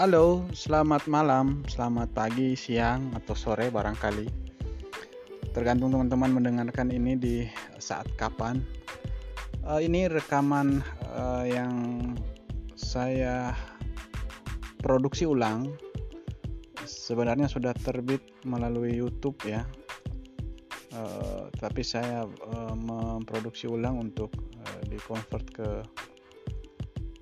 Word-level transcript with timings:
Halo, 0.00 0.48
selamat 0.56 1.12
malam, 1.12 1.60
selamat 1.68 2.16
pagi, 2.16 2.56
siang, 2.56 3.12
atau 3.12 3.36
sore 3.36 3.68
barangkali. 3.68 4.32
Tergantung 5.52 5.92
teman-teman 5.92 6.40
mendengarkan 6.40 6.88
ini 6.88 7.20
di 7.20 7.44
saat 7.76 8.08
kapan. 8.16 8.64
Uh, 9.60 9.76
ini 9.76 10.08
rekaman 10.08 10.80
uh, 11.04 11.44
yang 11.44 12.00
saya 12.80 13.52
produksi 14.80 15.28
ulang. 15.28 15.68
Sebenarnya 16.88 17.52
sudah 17.52 17.76
terbit 17.76 18.24
melalui 18.48 18.96
YouTube 18.96 19.36
ya, 19.44 19.68
uh, 20.96 21.52
tapi 21.60 21.84
saya 21.84 22.24
uh, 22.24 22.72
memproduksi 22.72 23.68
ulang 23.68 24.00
untuk 24.00 24.32
uh, 24.64 24.80
dikonvert 24.88 25.44
ke 25.52 25.68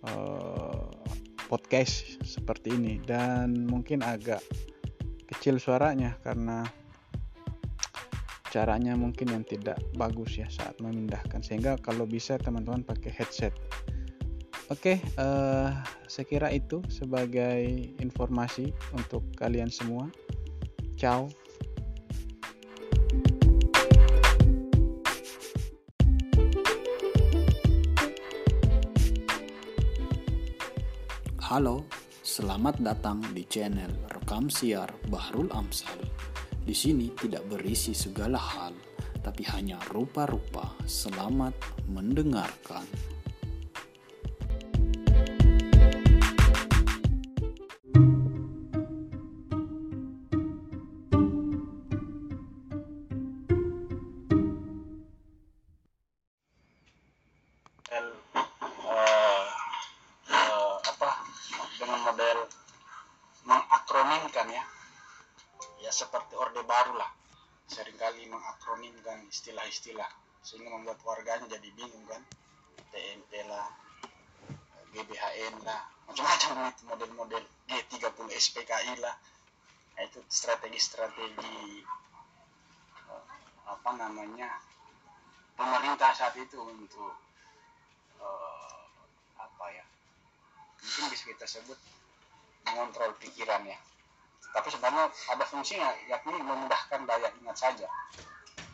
uh, 0.07 0.98
podcast 1.49 2.21
seperti 2.21 2.77
ini. 2.77 3.01
Dan 3.01 3.65
mungkin 3.65 4.05
agak 4.05 4.45
kecil 5.25 5.57
suaranya 5.57 6.15
karena 6.21 6.69
caranya 8.49 8.97
mungkin 8.97 9.29
yang 9.33 9.45
tidak 9.45 9.81
bagus 9.97 10.37
ya 10.37 10.47
saat 10.53 10.77
memindahkan. 10.79 11.41
Sehingga 11.41 11.81
kalau 11.81 12.05
bisa 12.05 12.37
teman-teman 12.37 12.85
pakai 12.85 13.11
headset. 13.17 13.57
Oke 14.69 15.01
uh, 15.17 15.73
saya 16.05 16.53
itu 16.53 16.85
sebagai 16.93 17.65
informasi 18.05 18.77
untuk 18.93 19.25
kalian 19.41 19.73
semua. 19.73 20.13
Ciao 21.01 21.48
Halo, 31.49 31.89
selamat 32.21 32.85
datang 32.85 33.25
di 33.33 33.41
channel 33.49 33.89
Rekam 34.13 34.53
Siar 34.53 34.93
Bahrul 35.09 35.49
Amsal. 35.57 35.97
Di 36.61 36.77
sini 36.77 37.09
tidak 37.17 37.49
berisi 37.49 37.97
segala 37.97 38.37
hal, 38.37 38.77
tapi 39.25 39.49
hanya 39.57 39.81
rupa-rupa. 39.89 40.77
Selamat 40.85 41.57
mendengarkan. 41.89 42.85
Istilah-istilah 69.49 70.13
sehingga 70.45 70.77
membuat 70.77 71.01
warganya 71.09 71.49
jadi 71.49 71.73
bingung 71.73 72.05
kan. 72.05 72.21
TNP 72.93 73.49
lah 73.49 73.65
GBHN 74.93 75.65
lah 75.65 75.89
macam-macam 76.05 76.73
model-model 76.85 77.43
G30 77.65 78.29
SPKI 78.29 79.01
lah. 79.01 79.17
Nah, 79.97 80.03
itu 80.05 80.21
strategi-strategi 80.29 81.81
eh, 83.09 83.25
apa 83.65 83.91
namanya 83.97 84.53
pemerintah 85.57 86.13
saat 86.13 86.37
itu 86.37 86.61
untuk 86.61 87.17
uh, 88.21 88.81
apa 89.41 89.65
ya 89.73 89.85
mungkin 90.85 91.05
bisa 91.09 91.25
kita 91.25 91.49
sebut 91.49 91.81
mengontrol 92.69 93.17
pikirannya. 93.17 93.81
Tapi 94.53 94.69
sebenarnya 94.69 95.09
ada 95.09 95.45
fungsinya 95.49 95.89
yakni 96.05 96.37
memudahkan 96.37 97.01
daya 97.09 97.33
ingat 97.41 97.57
saja 97.57 97.89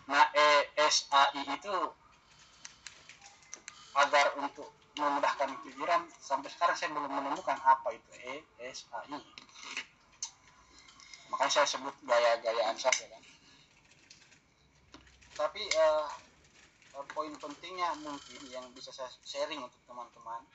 Nah, 0.04 0.28
ESAI 0.76 1.48
itu 1.48 1.76
agar 3.94 4.26
untuk 4.36 4.68
memudahkan 4.94 5.50
pikiran 5.64 6.06
sampai 6.20 6.50
sekarang 6.52 6.76
saya 6.76 6.92
belum 6.92 7.10
menemukan 7.10 7.58
apa 7.64 7.88
itu 7.94 8.10
ESAI. 8.60 9.16
Makanya 11.32 11.52
saya 11.52 11.66
sebut 11.66 11.94
gaya-gayaan 12.04 12.76
saja 12.78 13.08
kan. 13.10 13.22
Tapi 15.34 15.62
uh, 15.74 16.06
poin 17.10 17.34
pentingnya 17.34 17.90
mungkin 18.06 18.40
yang 18.54 18.66
bisa 18.70 18.94
saya 18.94 19.10
sharing 19.26 19.58
untuk 19.58 19.80
teman-teman 19.90 20.46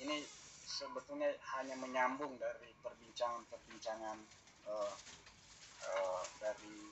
ini 0.00 0.24
sebetulnya 0.64 1.30
hanya 1.54 1.76
menyambung 1.76 2.34
dari 2.40 2.72
perbincangan-perbincangan 2.80 4.18
uh, 4.66 4.94
uh, 5.84 6.22
dari 6.40 6.88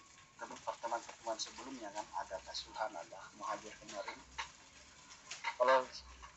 pertemuan-pertemuan 0.50 1.38
sebelumnya 1.38 1.88
kan 1.94 2.06
ada 2.19 2.36
Kasuhan 2.42 2.91
ada 2.91 3.20
Muhajir 3.38 3.75
kemarin. 3.86 4.19
Kalau 5.58 5.86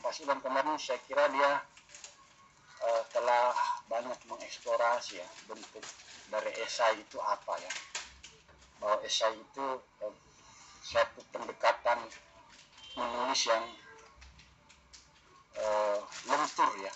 Kasuhan 0.06 0.40
kemarin 0.46 0.78
saya 0.78 1.02
kira 1.10 1.26
dia 1.34 1.52
uh, 2.86 3.04
telah 3.10 3.54
banyak 3.90 4.20
mengeksplorasi 4.30 5.18
ya 5.18 5.28
bentuk 5.50 5.86
dari 6.30 6.52
esai 6.62 7.02
itu 7.02 7.18
apa 7.22 7.58
ya. 7.58 7.72
Bahwa 8.78 9.02
esai 9.02 9.34
itu 9.34 9.66
uh, 9.82 10.16
suatu 10.86 11.26
pendekatan 11.34 12.06
menulis 12.94 13.42
yang 13.50 13.66
uh, 15.58 16.00
lentur 16.30 16.70
ya. 16.82 16.94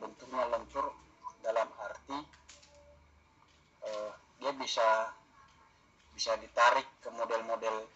Bentuknya 0.00 0.48
lentur 0.48 0.96
dalam 1.44 1.68
arti 1.76 2.18
uh, 3.84 4.12
dia 4.40 4.52
bisa 4.56 5.14
bisa 6.16 6.34
ditarik 6.40 6.88
ke 7.04 7.08
model-model 7.14 7.86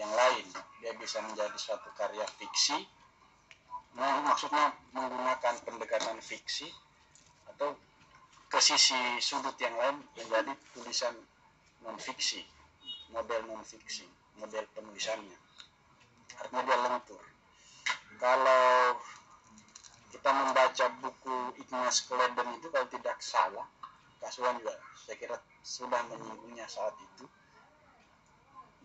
yang 0.00 0.10
lain. 0.12 0.46
Dia 0.80 0.96
bisa 0.96 1.20
menjadi 1.22 1.54
suatu 1.56 1.92
karya 1.94 2.24
fiksi 2.40 2.76
nah, 3.92 4.24
maksudnya 4.24 4.72
menggunakan 4.96 5.54
pendekatan 5.68 6.16
fiksi 6.24 6.72
atau 7.52 7.76
ke 8.48 8.60
sisi 8.60 9.20
sudut 9.20 9.56
yang 9.60 9.76
lain 9.76 9.96
menjadi 10.16 10.52
tulisan 10.76 11.12
non 11.84 11.96
fiksi 12.00 12.44
model 13.12 13.44
non 13.48 13.64
fiksi 13.64 14.08
model 14.40 14.64
penulisannya 14.72 15.36
artinya 16.40 16.62
dia 16.64 16.78
lentur. 16.80 17.22
Kalau 18.16 18.96
kita 20.12 20.30
membaca 20.30 20.86
buku 21.00 21.36
Ignaz 21.60 22.04
Kleden 22.06 22.48
itu 22.60 22.68
kalau 22.68 22.88
tidak 22.88 23.18
salah 23.20 23.66
Kasuan 24.32 24.64
juga. 24.64 24.72
Saya 24.96 25.20
kira 25.20 25.36
sudah 25.60 26.00
menyinggungnya 26.08 26.64
saat 26.64 26.96
itu. 26.96 27.28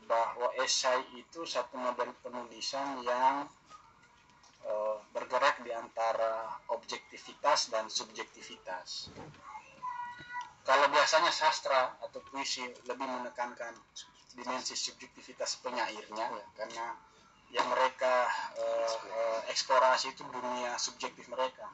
Bahwa 0.04 0.52
esai 0.60 1.00
itu 1.16 1.48
satu 1.48 1.80
model 1.80 2.12
penulisan 2.20 3.00
yang 3.08 3.48
e, 4.68 4.72
bergerak 5.16 5.64
di 5.64 5.72
antara 5.72 6.52
objektivitas 6.68 7.72
dan 7.72 7.88
subjektivitas. 7.88 9.08
Kalau 10.68 10.92
biasanya 10.92 11.32
sastra 11.32 11.96
atau 12.04 12.20
puisi 12.28 12.68
lebih 12.84 13.08
menekankan 13.08 13.72
dimensi 14.36 14.76
subjektivitas 14.76 15.64
penyairnya 15.64 16.28
ya, 16.28 16.46
karena 16.60 16.92
yang 17.56 17.72
mereka 17.72 18.28
e, 18.52 18.66
e, 19.00 19.20
eksplorasi 19.56 20.12
itu 20.12 20.28
dunia 20.28 20.76
subjektif 20.76 21.32
mereka. 21.32 21.72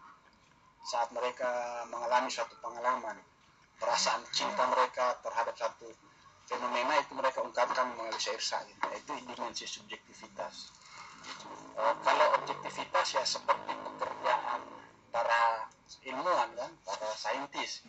Saat 0.86 1.10
mereka 1.10 1.82
mengalami 1.90 2.30
suatu 2.30 2.54
pengalaman 2.62 3.33
perasaan 3.84 4.24
cinta 4.32 4.64
mereka 4.72 5.20
terhadap 5.20 5.60
satu 5.60 5.92
fenomena 6.48 7.04
itu 7.04 7.12
mereka 7.20 7.44
ungkapkan 7.44 7.92
melalui 8.00 8.16
syair-syair 8.16 8.72
nah, 8.80 8.96
itu 8.96 9.12
dimensi 9.28 9.68
subjektivitas 9.68 10.72
uh, 11.76 11.92
kalau 12.00 12.40
objektivitas 12.40 13.08
ya 13.12 13.24
seperti 13.28 13.76
pekerjaan 13.76 14.64
para 15.12 15.68
ilmuwan 16.08 16.48
kan 16.56 16.72
para 16.88 17.10
saintis 17.20 17.84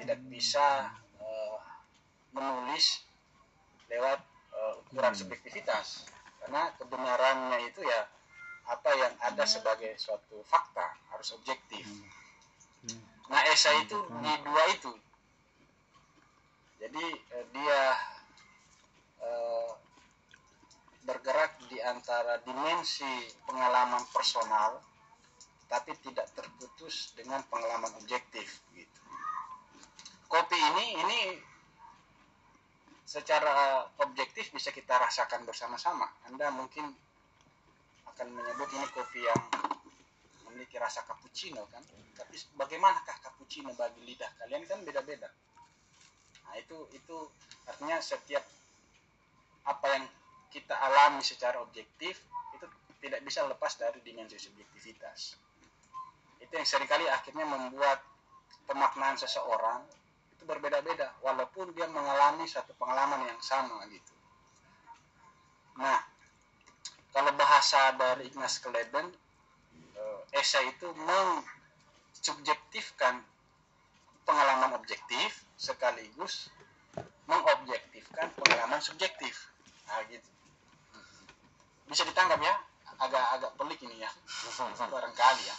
tidak 0.00 0.20
bisa 0.32 0.88
uh, 1.20 1.60
menulis 2.32 3.04
lewat 3.92 4.20
uh, 4.56 4.80
ukuran 4.88 5.12
hmm. 5.12 5.20
subjektivitas 5.20 6.08
karena 6.40 6.72
kebenarannya 6.80 7.60
itu 7.68 7.84
ya 7.84 8.08
apa 8.66 8.90
yang 8.98 9.14
ada 9.20 9.44
hmm. 9.44 9.52
sebagai 9.52 9.92
suatu 10.00 10.40
fakta 10.48 10.96
harus 11.12 11.32
objektif 11.36 11.84
hmm. 12.88 12.98
nah 13.28 13.40
esai 13.52 13.84
itu 13.84 14.00
di 14.20 14.32
dua 14.42 14.64
itu 14.72 14.90
jadi 16.76 17.04
eh, 17.14 17.46
dia 17.54 17.80
eh, 19.22 19.70
bergerak 21.06 21.56
di 21.70 21.78
antara 21.80 22.42
dimensi 22.42 23.30
pengalaman 23.46 24.02
personal 24.10 24.82
tapi 25.66 25.94
tidak 26.02 26.30
terputus 26.34 27.14
dengan 27.18 27.42
pengalaman 27.50 27.90
objektif 27.98 28.62
gitu. 28.74 29.00
Kopi 30.26 30.58
ini 30.58 30.86
ini 30.98 31.20
secara 33.06 33.86
objektif 34.02 34.50
bisa 34.50 34.74
kita 34.74 34.98
rasakan 34.98 35.46
bersama-sama. 35.46 36.06
Anda 36.26 36.50
mungkin 36.54 36.90
akan 38.14 38.32
menyebut 38.32 38.68
ini 38.74 38.86
kopi 38.96 39.20
yang 39.22 39.42
memiliki 40.48 40.80
rasa 40.80 41.04
cappuccino 41.04 41.68
kan 41.68 41.84
tapi 42.16 42.40
bagaimanakah 42.56 43.20
cappuccino 43.20 43.76
bagi 43.76 44.00
lidah 44.08 44.32
kalian 44.40 44.64
kan 44.64 44.80
beda-beda 44.80 45.28
nah 46.46 46.54
itu 46.56 46.78
itu 46.94 47.16
artinya 47.66 47.98
setiap 47.98 48.46
apa 49.66 49.86
yang 49.98 50.06
kita 50.54 50.78
alami 50.78 51.18
secara 51.20 51.60
objektif 51.60 52.22
itu 52.54 52.66
tidak 53.02 53.20
bisa 53.26 53.42
lepas 53.44 53.76
dari 53.76 54.00
dimensi 54.00 54.40
subjektivitas. 54.40 55.36
Itu 56.40 56.54
yang 56.54 56.64
sering 56.64 56.88
kali 56.88 57.04
akhirnya 57.10 57.44
membuat 57.44 58.00
pemaknaan 58.66 59.16
seseorang 59.18 59.84
itu 60.32 60.44
berbeda-beda 60.46 61.12
walaupun 61.20 61.74
dia 61.74 61.86
mengalami 61.90 62.48
satu 62.48 62.72
pengalaman 62.78 63.26
yang 63.26 63.42
sama 63.42 63.86
gitu. 63.90 64.12
Nah 65.76 66.00
kalau 67.10 67.32
bahasa 67.36 67.92
dari 67.96 68.26
Ignaz 68.28 68.58
Kleben 68.62 69.12
eh, 69.96 70.38
esai 70.40 70.68
itu 70.72 70.94
mensubjektifkan 70.94 73.24
pengalaman 74.26 74.74
objektif 74.76 75.46
sekaligus 75.56 76.50
mengobjektifkan 77.30 78.34
pengalaman 78.36 78.82
subjektif. 78.82 79.48
Nah 79.86 80.02
gitu. 80.10 80.28
Bisa 81.86 82.02
ditangkap 82.02 82.42
ya? 82.42 82.54
Agak-agak 82.98 83.52
pelik 83.54 83.80
ini 83.86 84.02
ya. 84.02 84.10
Barangkali 84.92 85.42
ya. 85.46 85.56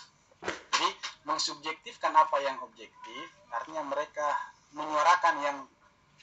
Jadi 0.77 0.89
mensubjektifkan 1.25 2.13
apa 2.13 2.37
yang 2.45 2.61
objektif 2.61 3.25
artinya 3.49 3.81
mereka 3.87 4.37
menyuarakan 4.75 5.35
yang 5.41 5.57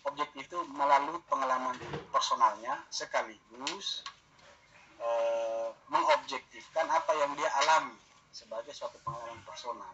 objektif 0.04 0.46
itu 0.46 0.58
melalui 0.70 1.18
pengalaman 1.26 1.74
personalnya 2.12 2.78
sekaligus 2.92 4.04
e, 5.00 5.08
mengobjektifkan 5.90 6.86
apa 6.86 7.12
yang 7.18 7.32
dia 7.34 7.50
alami 7.64 7.96
sebagai 8.30 8.70
suatu 8.76 9.00
pengalaman 9.02 9.40
personal 9.42 9.90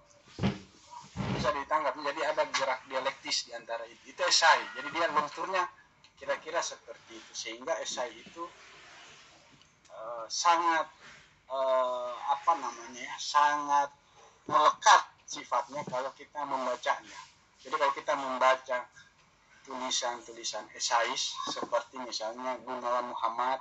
bisa 1.41 1.57
ditangkap. 1.57 1.97
Jadi 1.97 2.21
ada 2.21 2.45
gerak 2.53 2.81
dialektis 2.93 3.49
di 3.49 3.57
antara 3.57 3.89
itu. 3.89 4.13
Itu 4.13 4.21
esai 4.29 4.61
jadi 4.77 4.89
dia 4.93 5.09
lunturnya 5.09 5.65
kira-kira 6.21 6.61
seperti 6.61 7.17
itu. 7.17 7.33
Sehingga 7.33 7.81
esai 7.81 8.13
itu 8.13 8.45
uh, 9.89 10.29
sangat 10.29 10.85
uh, 11.49 12.13
apa 12.29 12.53
namanya 12.61 13.01
ya 13.01 13.17
sangat 13.17 13.89
melekat 14.45 15.03
sifatnya 15.25 15.81
kalau 15.89 16.13
kita 16.13 16.45
membacanya. 16.45 17.21
Jadi 17.65 17.73
kalau 17.73 17.93
kita 17.97 18.13
membaca 18.21 18.79
tulisan-tulisan 19.65 20.69
esais 20.77 21.33
seperti 21.49 21.97
misalnya 22.05 22.61
Gunawan 22.65 23.13
Muhammad 23.13 23.61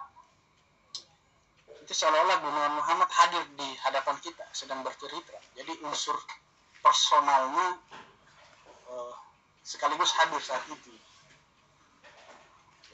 itu 1.84 1.94
seolah-olah 1.96 2.38
Gunawan 2.44 2.76
Muhammad 2.76 3.08
hadir 3.08 3.44
di 3.56 3.70
hadapan 3.88 4.20
kita 4.20 4.44
sedang 4.52 4.84
bercerita. 4.84 5.36
Jadi 5.56 5.80
unsur 5.84 6.16
personalnya 6.80 7.78
uh, 8.90 9.14
sekaligus 9.64 10.12
hadir 10.16 10.42
saat 10.42 10.64
itu. 10.68 10.92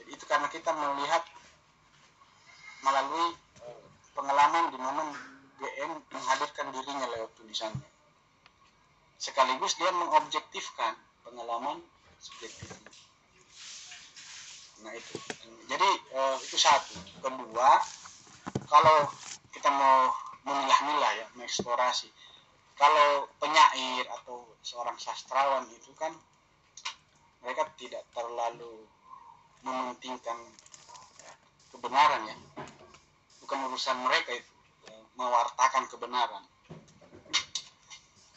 Itu 0.06 0.24
karena 0.30 0.46
kita 0.50 0.70
melihat 0.74 1.22
melalui 2.84 3.34
uh, 3.64 3.82
pengalaman 4.14 4.70
di 4.70 4.78
mana 4.78 5.02
GM 5.56 5.92
menghadirkan 6.12 6.70
dirinya 6.74 7.06
lewat 7.16 7.30
tulisannya. 7.40 7.88
Sekaligus 9.16 9.80
dia 9.80 9.88
mengobjektifkan 9.90 10.94
pengalaman 11.24 11.80
subjektif. 12.20 12.68
Nah 14.84 14.92
itu. 14.92 15.16
Jadi 15.66 15.90
uh, 16.12 16.36
itu 16.38 16.56
satu. 16.60 17.00
Kedua 17.24 17.70
kalau 18.68 19.08
kita 19.50 19.72
mau 19.72 20.12
memilah-milah 20.46 21.12
ya 21.18 21.26
mengeksplorasi 21.34 22.06
kalau 22.76 23.24
penyair 23.40 24.04
atau 24.20 24.44
seorang 24.60 25.00
sastrawan 25.00 25.64
itu 25.72 25.90
kan 25.96 26.12
mereka 27.40 27.64
tidak 27.80 28.04
terlalu 28.12 28.84
mementingkan 29.64 30.36
kebenaran 31.72 32.22
ya. 32.28 32.36
Bukan 33.40 33.58
urusan 33.72 33.96
mereka 34.04 34.36
itu 34.36 34.52
ya, 34.86 34.96
mewartakan 35.16 35.88
kebenaran. 35.88 36.44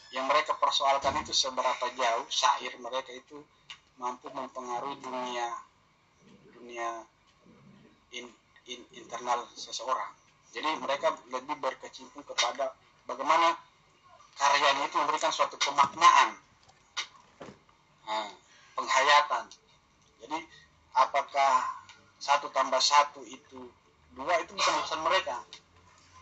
Yang 0.09 0.25
mereka 0.25 0.51
persoalkan 0.57 1.19
itu 1.21 1.35
seberapa 1.35 1.85
jauh 1.93 2.27
syair 2.31 2.73
mereka 2.79 3.11
itu 3.13 3.43
mampu 3.99 4.31
mempengaruhi 4.31 4.97
dunia 5.03 5.47
dunia 6.55 7.03
in, 8.15 8.25
in, 8.71 8.81
internal 8.95 9.43
seseorang. 9.53 10.15
Jadi 10.49 10.65
mereka 10.81 11.13
lebih 11.29 11.59
berkecimpung 11.61 12.25
kepada 12.25 12.73
bagaimana 13.05 13.53
karyanya 14.39 14.87
itu 14.87 14.95
memberikan 14.95 15.35
suatu 15.35 15.59
pemaknaan 15.59 16.39
nah, 18.07 18.31
penghayatan. 18.79 19.51
Jadi 20.23 20.39
apakah 20.95 21.67
satu 22.15 22.47
tambah 22.55 22.79
satu 22.79 23.27
itu 23.27 23.67
dua 24.15 24.39
itu 24.39 24.55
bukan 24.55 24.73
urusan 24.79 25.01
mereka. 25.03 25.35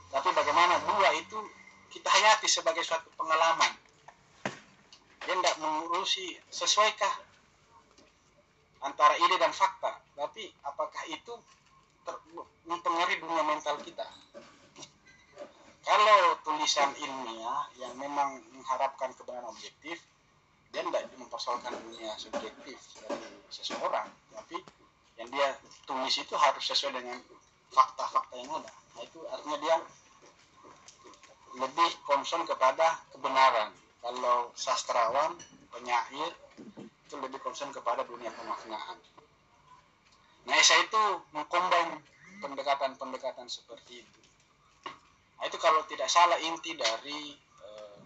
Tapi 0.10 0.34
bagaimana 0.34 0.81
dua 0.90 1.14
itu 1.14 1.38
kita 1.94 2.10
hayati 2.10 2.50
sebagai 2.50 2.81
suatu 2.81 3.14
pengalaman. 3.14 3.69
Dia 5.24 5.36
tidak 5.38 5.58
mengurusi 5.62 6.40
sesuaikah 6.50 7.14
antara 8.81 9.14
ide 9.14 9.38
dan 9.38 9.54
fakta. 9.54 10.02
Tapi 10.18 10.50
apakah 10.66 11.04
itu 11.14 11.38
mempengaruhi 12.66 13.19
dunia 13.19 13.44
mental 13.46 13.78
kita 13.84 14.08
kalau 15.88 16.36
tulisan 16.44 16.92
ilmiah 17.00 17.63
yang 17.80 17.95
memang 17.95 18.44
mengharapkan 18.51 19.16
kebenaran 19.16 19.48
objektif 19.48 20.04
dia 20.75 20.84
tidak 20.84 21.07
mempersoalkan 21.16 21.72
dunia 21.80 22.12
subjektif 22.19 22.75
dari 23.07 23.24
seseorang 23.48 24.12
tapi 24.36 24.60
yang 25.16 25.31
dia 25.31 25.56
tulis 25.88 26.12
itu 26.12 26.36
harus 26.36 26.63
sesuai 26.68 26.92
dengan 26.92 27.18
fakta-fakta 27.72 28.36
yang 28.36 28.51
ada. 28.51 28.69
Nah 28.69 29.01
itu 29.01 29.19
artinya 29.31 29.57
dia 29.63 29.75
lebih 31.57 31.90
concern 32.06 32.44
kepada 32.45 33.01
kebenaran. 33.16 33.72
Kalau 34.04 34.54
sastrawan 34.54 35.40
penyair 35.74 36.31
itu 36.83 37.16
lebih 37.18 37.40
concern 37.42 37.72
kepada 37.72 38.04
dunia 38.04 38.30
pemaknaan. 38.36 39.00
Nah 40.45 40.60
saya 40.62 40.83
itu 40.83 41.04
mengkombin 41.33 42.04
pendekatan-pendekatan 42.44 43.50
seperti 43.50 44.06
itu 44.06 44.27
nah 45.38 45.44
itu 45.45 45.57
kalau 45.62 45.85
tidak 45.85 46.09
salah 46.09 46.38
inti 46.42 46.73
dari 46.73 47.38
eh, 47.38 48.00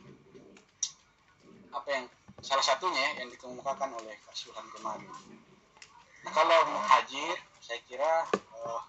apa 1.72 1.90
yang 1.90 2.06
salah 2.42 2.66
satunya 2.66 3.22
yang 3.22 3.30
dikemukakan 3.30 3.94
oleh 4.02 4.18
Kak 4.26 4.34
Suhan 4.34 4.66
kemarin. 4.74 5.08
Nah, 6.22 6.32
kalau 6.34 6.58
muhajir, 6.74 7.38
saya 7.62 7.82
kira 7.86 8.26
uh, 8.66 8.82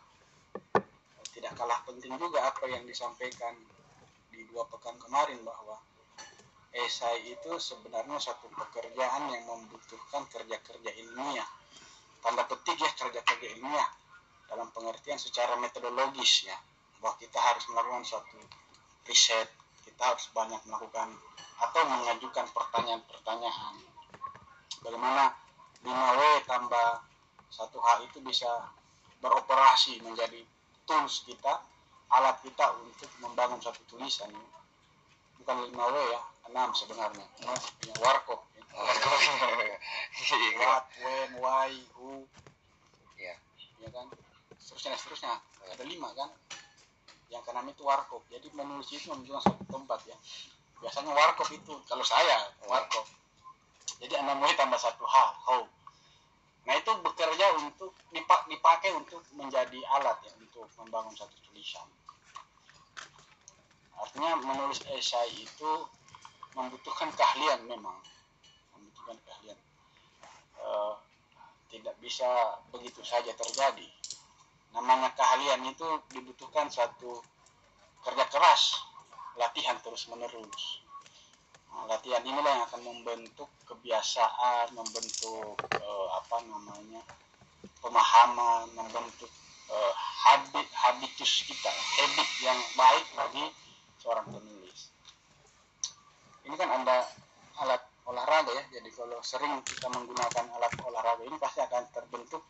tidak 1.37 1.53
kalah 1.57 1.81
penting 1.85 2.17
juga 2.17 2.49
apa 2.49 2.65
yang 2.69 2.85
disampaikan 2.89 3.57
di 4.33 4.45
dua 4.49 4.65
pekan 4.69 4.97
kemarin 4.97 5.41
bahwa 5.45 5.77
esai 6.73 7.37
itu 7.37 7.53
sebenarnya 7.61 8.17
satu 8.17 8.49
pekerjaan 8.53 9.29
yang 9.29 9.45
membutuhkan 9.45 10.25
kerja-kerja 10.33 10.91
ilmiah. 11.05 11.49
Tanda 12.25 12.49
petik 12.49 12.81
ya 12.81 12.89
kerja-kerja 12.97 13.47
ilmiah 13.61 13.91
dalam 14.49 14.73
pengertian 14.73 15.21
secara 15.21 15.57
metodologis 15.61 16.49
ya 16.49 16.57
bahwa 17.03 17.19
kita 17.19 17.37
harus 17.37 17.67
melakukan 17.67 18.07
suatu 18.07 18.39
riset, 19.11 19.51
kita 19.83 20.03
harus 20.07 20.31
banyak 20.31 20.63
melakukan 20.71 21.11
atau 21.59 21.83
mengajukan 21.91 22.47
pertanyaan-pertanyaan. 22.55 23.75
Bagaimana 24.83 25.35
5W 25.83 26.23
tambah 26.47 26.89
satu 27.51 27.79
h 27.83 28.07
itu 28.07 28.23
bisa 28.23 28.71
beroperasi 29.19 29.99
menjadi 30.03 30.47
tools 30.87 31.27
kita 31.27 31.63
alat 32.13 32.39
kita 32.47 32.71
untuk 32.79 33.11
membangun 33.19 33.59
satu 33.59 33.83
tulisan. 33.91 34.31
Bukan 35.43 35.57
5W 35.75 35.97
ya 36.15 36.23
6 36.51 36.81
sebenarnya. 36.87 37.27
Yang 37.43 37.99
warkop. 37.99 38.47
What, 40.63 40.89
when, 41.05 41.31
why, 41.45 41.69
who 41.99 42.25
ya 43.21 43.37
ya 43.83 43.89
kan? 43.93 44.09
Seterusnya 44.57 44.97
seterusnya. 44.97 45.35
Ada 45.77 45.85
lima 45.85 46.09
kan 46.17 46.31
yang 47.33 47.41
keenam 47.49 47.65
itu 47.73 47.83
warkop. 47.83 48.21
Jadi 48.29 48.53
menulis 48.53 48.93
itu 48.93 49.09
menunjukkan 49.09 49.41
satu 49.41 49.65
tempat 49.73 50.05
ya. 50.05 50.17
Biasanya 50.85 51.17
warkop 51.17 51.49
itu 51.49 51.73
kalau 51.89 52.05
saya 52.05 52.53
warkop. 52.69 53.09
Jadi 54.05 54.15
enam 54.21 54.45
w 54.45 54.47
tambah 54.55 54.79
satu 54.79 55.03
h 55.09 55.17
how 55.49 55.63
nah 56.63 56.79
itu 56.79 56.95
bekerja 57.03 57.59
untuk 57.59 57.91
dipakai 58.47 58.95
untuk 58.95 59.19
menjadi 59.35 59.83
alat 59.99 60.15
ya 60.23 60.31
untuk 60.39 60.71
membangun 60.79 61.11
satu 61.11 61.35
tulisan. 61.51 61.83
Artinya 63.99 64.39
menulis 64.39 64.79
esai 64.95 65.43
itu 65.43 65.71
membutuhkan 66.55 67.11
keahlian 67.19 67.67
memang. 67.67 67.99
Membutuhkan 68.79 69.19
keahlian. 69.27 69.59
E, 70.55 70.67
tidak 71.75 71.99
bisa 71.99 72.31
begitu 72.71 73.03
saja 73.03 73.35
terjadi 73.35 73.91
namanya 74.73 75.13
keahlian 75.17 75.63
itu 75.69 75.89
dibutuhkan 76.13 76.69
suatu 76.73 77.21
kerja 78.03 78.25
keras 78.29 78.83
latihan 79.37 79.77
terus 79.81 80.09
menerus 80.09 80.83
nah, 81.73 81.89
latihan 81.89 82.25
inilah 82.25 82.53
yang 82.57 82.65
akan 82.69 82.83
membentuk 82.85 83.49
kebiasaan 83.69 84.73
membentuk 84.77 85.57
uh, 85.81 86.07
apa 86.19 86.37
namanya 86.49 87.01
pemahaman 87.83 88.71
membentuk 88.75 89.31
uh, 89.71 89.93
habit 89.97 90.67
habitus 90.73 91.47
kita 91.47 91.71
habit 91.71 92.29
yang 92.43 92.59
baik 92.79 93.07
bagi 93.19 93.47
seorang 94.03 94.27
penulis. 94.31 94.91
Ini 96.43 96.55
kan 96.59 96.71
anda 96.75 97.07
alat 97.63 97.83
olahraga 98.03 98.51
ya 98.51 98.65
jadi 98.79 98.91
kalau 98.91 99.23
sering 99.23 99.63
kita 99.63 99.87
menggunakan 99.87 100.51
alat 100.59 100.75
olahraga 100.83 101.23
ini 101.23 101.39
pasti 101.39 101.63
akan 101.63 101.87
terbentuk 101.95 102.43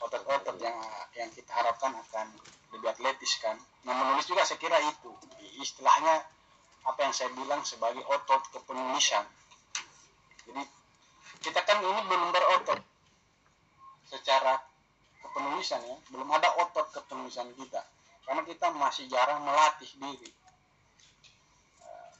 otot-otot 0.00 0.56
yang 0.60 0.76
yang 1.16 1.30
kita 1.32 1.48
harapkan 1.52 1.96
akan 1.96 2.26
lebih 2.76 2.92
atletis 2.92 3.40
kan. 3.40 3.56
Nah 3.88 3.94
menulis 3.96 4.28
juga 4.28 4.44
saya 4.44 4.60
kira 4.60 4.76
itu. 4.84 5.10
Istilahnya 5.60 6.20
apa 6.86 6.98
yang 7.02 7.14
saya 7.16 7.32
bilang 7.32 7.64
sebagai 7.64 8.04
otot 8.04 8.42
kepenulisan. 8.52 9.24
Jadi 10.46 10.62
kita 11.42 11.60
kan 11.64 11.80
ini 11.82 12.02
belum 12.06 12.30
berotot 12.30 12.80
secara 14.06 14.60
kepenulisan 15.24 15.80
ya. 15.82 15.96
Belum 16.12 16.28
ada 16.30 16.48
otot 16.60 16.92
kepenulisan 16.92 17.50
kita. 17.56 17.82
Karena 18.26 18.42
kita 18.42 18.74
masih 18.74 19.06
jarang 19.06 19.42
melatih 19.42 19.88
diri. 19.96 20.30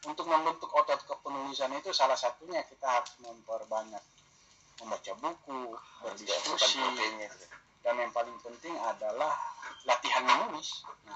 Untuk 0.07 0.31
membentuk 0.31 0.71
otot 0.71 1.03
kepenulisan 1.03 1.75
itu 1.75 1.91
salah 1.91 2.15
satunya 2.15 2.63
kita 2.63 2.87
harus 2.87 3.11
memperbanyak 3.19 4.03
membaca 4.79 5.13
buku, 5.19 5.75
berdiskusi, 6.05 6.79
dan 7.87 8.03
yang 8.03 8.11
paling 8.11 8.35
penting 8.43 8.75
adalah 8.83 9.31
latihan 9.87 10.27
menulis. 10.27 10.83
Nah, 11.07 11.15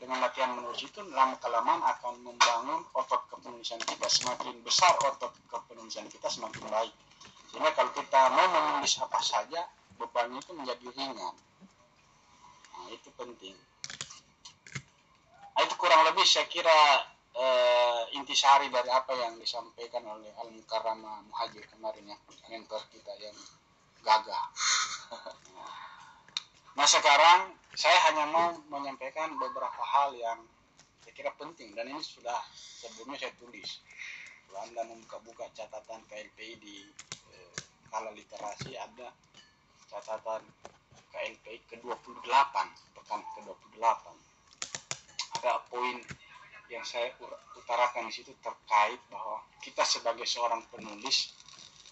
dengan 0.00 0.24
latihan 0.24 0.56
menulis 0.56 0.80
itu 0.80 1.04
lama 1.12 1.36
kelamaan 1.36 1.84
akan 1.84 2.24
membangun 2.24 2.88
otot 2.96 3.20
kepenulisan 3.28 3.76
kita. 3.84 4.08
Semakin 4.08 4.64
besar 4.64 4.96
otot 5.04 5.28
kepenulisan 5.52 6.08
kita 6.08 6.32
semakin 6.32 6.64
baik. 6.72 6.94
Sehingga 7.52 7.76
kalau 7.76 7.92
kita 7.92 8.32
mau 8.32 8.48
menulis 8.48 8.96
apa 8.96 9.20
saja, 9.20 9.68
bebannya 10.00 10.40
itu 10.40 10.56
menjadi 10.56 10.88
ringan. 10.88 11.36
Nah, 12.72 12.88
itu 12.96 13.12
penting. 13.20 13.52
Nah, 15.52 15.60
itu 15.68 15.74
kurang 15.76 16.08
lebih 16.08 16.24
saya 16.24 16.48
kira 16.48 17.04
uh, 17.36 18.02
intisari 18.16 18.72
dari 18.72 18.88
apa 18.88 19.12
yang 19.20 19.36
disampaikan 19.36 20.00
oleh 20.08 20.32
Al 20.40 20.48
Mukarrama 20.48 21.28
Muhajir 21.28 21.68
kemarin 21.68 22.08
ya 22.08 22.16
mentor 22.48 22.80
kita 22.88 23.12
yang 23.20 23.36
gagah. 24.00 24.48
nah 26.78 26.86
sekarang 26.86 27.54
saya 27.74 27.98
hanya 28.10 28.26
mau 28.30 28.54
menyampaikan 28.70 29.34
beberapa 29.38 29.82
hal 29.82 30.14
yang 30.18 30.38
saya 31.02 31.12
kira 31.14 31.32
penting 31.38 31.74
dan 31.74 31.90
ini 31.90 32.02
sudah 32.02 32.38
sebelumnya 32.54 33.18
saya 33.18 33.34
tulis. 33.38 33.82
Kalau 34.46 34.60
anda 34.66 34.82
membuka-buka 34.86 35.46
catatan 35.54 36.02
KLPI 36.10 36.52
di 36.58 36.82
eh, 37.30 37.54
kala 37.90 38.10
literasi 38.10 38.74
ada 38.74 39.10
catatan 39.90 40.42
KLPI 41.10 41.58
ke-28 41.70 42.54
pekan 42.94 43.20
ke-28 43.38 44.04
ada 45.40 45.62
poin 45.70 45.96
yang 46.70 46.86
saya 46.86 47.10
utarakan 47.58 48.06
di 48.06 48.12
situ 48.14 48.30
terkait 48.38 49.00
bahwa 49.10 49.42
kita 49.58 49.82
sebagai 49.82 50.28
seorang 50.28 50.62
penulis 50.70 51.34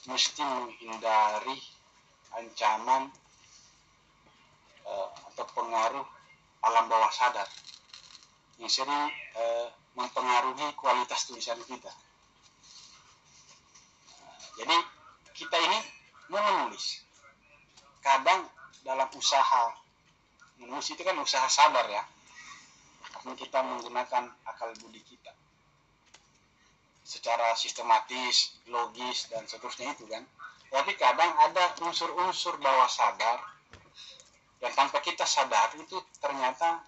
mesti 0.07 0.43
menghindari 0.45 1.59
ancaman 2.39 3.11
atau 5.33 5.45
pengaruh 5.55 6.07
alam 6.65 6.85
bawah 6.91 7.13
sadar 7.13 7.47
yang 8.59 8.71
sering 8.71 9.13
uh, 9.39 9.69
mempengaruhi 9.95 10.75
kualitas 10.75 11.31
tulisan 11.31 11.59
kita. 11.63 11.93
Jadi 14.59 14.77
kita 15.39 15.57
ini 15.59 15.79
menulis. 16.27 17.07
Kadang 18.03 18.51
dalam 18.83 19.07
usaha 19.15 19.75
menulis 20.59 20.91
itu 20.91 21.03
kan 21.07 21.15
usaha 21.23 21.47
sadar 21.47 21.87
ya 21.87 22.03
karena 23.19 23.35
kita 23.39 23.59
menggunakan 23.63 24.25
akal 24.47 24.71
budi 24.83 25.03
kita 25.07 25.31
secara 27.09 27.57
sistematis, 27.57 28.61
logis 28.69 29.33
dan 29.33 29.49
seterusnya 29.49 29.97
itu 29.97 30.05
kan. 30.05 30.21
Tapi 30.69 30.93
kadang 31.01 31.33
ada 31.41 31.73
unsur-unsur 31.81 32.61
bawah 32.61 32.85
sadar 32.85 33.41
yang 34.59 34.73
tanpa 34.75 34.99
kita 34.99 35.23
sadar 35.23 35.71
itu 35.79 35.97
ternyata 36.19 36.83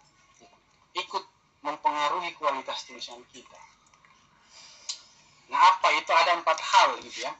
ikut 0.98 1.24
mempengaruhi 1.62 2.34
kualitas 2.34 2.82
tulisan 2.88 3.22
kita. 3.30 3.60
Nah 5.50 5.60
apa 5.76 5.88
itu 5.98 6.10
ada 6.10 6.38
empat 6.38 6.58
hal 6.58 6.98
gitu 7.02 7.26
ya, 7.26 7.32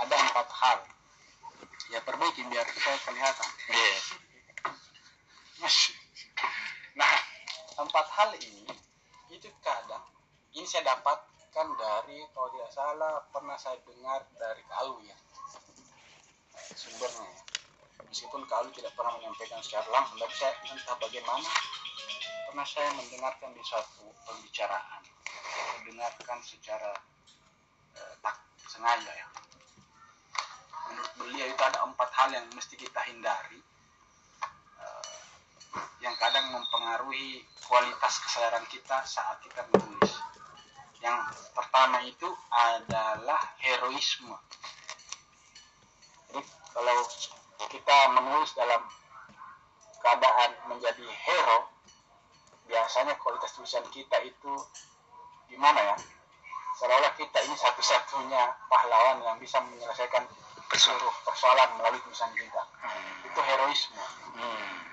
ada 0.00 0.14
empat 0.14 0.48
hal. 0.48 0.78
Ya 1.92 2.00
perbaiki 2.00 2.44
biar 2.48 2.64
saya 2.64 2.98
kelihatan. 3.04 3.50
Yeah. 3.68 4.00
Nah 6.96 7.12
empat 7.84 8.06
hal 8.14 8.30
ini 8.40 8.64
itu 9.32 9.48
kadang 9.60 10.04
ini 10.54 10.64
saya 10.64 10.94
dapatkan 10.94 11.66
dari 11.74 12.22
kalau 12.32 12.48
tidak 12.54 12.70
salah 12.70 13.14
pernah 13.34 13.58
saya 13.58 13.80
dengar 13.82 14.22
dari 14.38 14.62
Kalu 14.70 15.10
ya 15.10 15.16
sumbernya 16.74 17.26
ya. 17.28 17.53
Meskipun 18.02 18.42
Kalu 18.50 18.70
tidak 18.74 18.92
pernah 18.98 19.14
menyampaikan 19.20 19.62
secara 19.62 19.86
langsung 19.90 20.18
tapi 20.18 20.34
saya 20.34 20.52
entah 20.66 20.96
bagaimana 20.98 21.48
pernah 22.50 22.66
saya 22.66 22.88
mendengarkan 22.98 23.50
di 23.54 23.62
suatu 23.62 24.10
pembicaraan 24.26 25.02
mendengarkan 25.82 26.38
secara 26.42 26.90
eh, 27.94 28.14
tak 28.18 28.36
sengaja 28.66 29.12
ya 29.14 29.28
menurut 30.90 31.12
beliau 31.16 31.46
itu 31.46 31.62
ada 31.62 31.78
empat 31.86 32.10
hal 32.18 32.28
yang 32.34 32.46
mesti 32.52 32.74
kita 32.74 33.00
hindari 33.06 33.62
yang 36.04 36.14
kadang 36.20 36.52
mempengaruhi 36.52 37.40
kualitas 37.64 38.20
kesadaran 38.20 38.64
kita 38.68 39.00
saat 39.08 39.40
kita 39.40 39.64
menulis. 39.72 40.12
Yang 41.00 41.32
pertama 41.56 42.04
itu 42.04 42.28
adalah 42.52 43.40
heroisme. 43.56 44.36
Jadi 46.28 46.44
kalau 46.76 46.98
kita 47.70 47.96
menulis 48.12 48.52
dalam 48.56 48.82
keadaan 50.00 50.50
menjadi 50.68 51.06
hero, 51.06 51.70
biasanya 52.68 53.16
kualitas 53.20 53.52
tulisan 53.56 53.84
kita 53.92 54.20
itu 54.24 54.52
gimana 55.48 55.94
ya? 55.94 55.96
Seolah-olah 56.80 57.14
kita 57.14 57.38
ini 57.46 57.54
satu-satunya 57.54 58.42
pahlawan 58.66 59.22
yang 59.22 59.38
bisa 59.38 59.62
menyelesaikan 59.62 60.26
seluruh 60.74 61.14
persoalan 61.22 61.70
melalui 61.78 62.02
tulisan 62.02 62.34
kita. 62.34 62.62
Hmm. 62.82 63.28
Itu 63.30 63.40
heroisme. 63.40 64.04
Hmm 64.34 64.84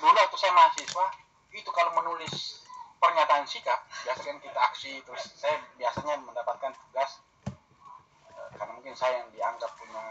dulu 0.00 0.16
waktu 0.16 0.36
saya 0.40 0.52
mahasiswa 0.56 1.06
itu 1.52 1.70
kalau 1.76 1.92
menulis 1.92 2.64
pernyataan 2.96 3.44
sikap 3.44 3.84
biasanya 4.04 4.40
kita 4.40 4.60
aksi 4.72 4.92
terus 5.04 5.22
saya 5.36 5.60
biasanya 5.76 6.16
mendapatkan 6.24 6.72
tugas 6.72 7.20
karena 8.60 8.76
mungkin 8.76 8.92
saya 8.92 9.24
yang 9.24 9.32
dianggap 9.32 9.72
punya 9.80 10.04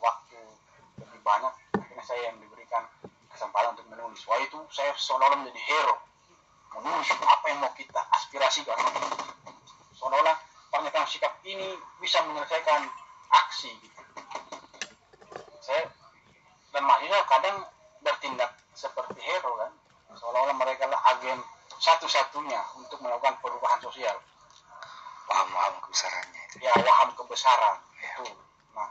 waktu 0.00 0.40
lebih 1.04 1.20
banyak 1.20 1.52
akhirnya 1.76 2.04
saya 2.08 2.32
yang 2.32 2.40
diberikan 2.40 2.88
kesempatan 3.28 3.76
untuk 3.76 3.92
menulis. 3.92 4.24
Wah 4.24 4.40
itu 4.40 4.56
saya 4.72 4.96
seolah-olah 4.96 5.44
menjadi 5.44 5.60
hero. 5.60 6.00
Menulis 6.80 7.12
apa 7.12 7.44
yang 7.52 7.60
mau 7.60 7.72
kita 7.76 8.00
aspirasikan. 8.16 8.80
Seolah-olah 10.00 10.40
pernyataan 10.72 11.04
sikap 11.04 11.36
ini 11.44 11.76
bisa 12.00 12.24
menyelesaikan 12.24 12.88
aksi. 13.28 13.68
Gitu 13.76 14.00
saya 15.60 15.84
dan 16.72 16.82
mahasiswa 16.88 17.20
kadang 17.28 17.56
bertindak 18.00 18.56
seperti 18.72 19.20
hero 19.20 19.52
kan. 19.60 19.72
Seolah-olah 20.16 20.56
mereka 20.56 20.88
lah 20.88 20.96
agen 21.12 21.36
satu-satunya 21.76 22.64
untuk 22.80 22.96
melakukan 23.04 23.36
perubahan 23.44 23.76
sosial 23.84 24.16
paham-paham 25.28 25.74
kebesarannya. 25.84 26.40
Itu. 26.48 26.56
ya 26.64 26.72
waham 26.80 27.10
kebesaran. 27.12 27.76
Ya. 28.00 28.10
itu. 28.16 28.24
Nah 28.72 28.88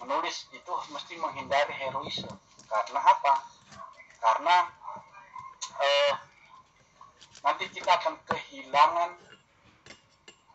menulis 0.00 0.48
itu 0.50 0.72
mesti 0.88 1.14
menghindari 1.20 1.74
heroisme. 1.76 2.32
Karena 2.68 3.00
apa? 3.00 3.34
Karena 4.18 4.56
eh, 5.78 6.12
nanti 7.44 7.64
kita 7.70 7.92
akan 8.00 8.16
kehilangan 8.26 9.10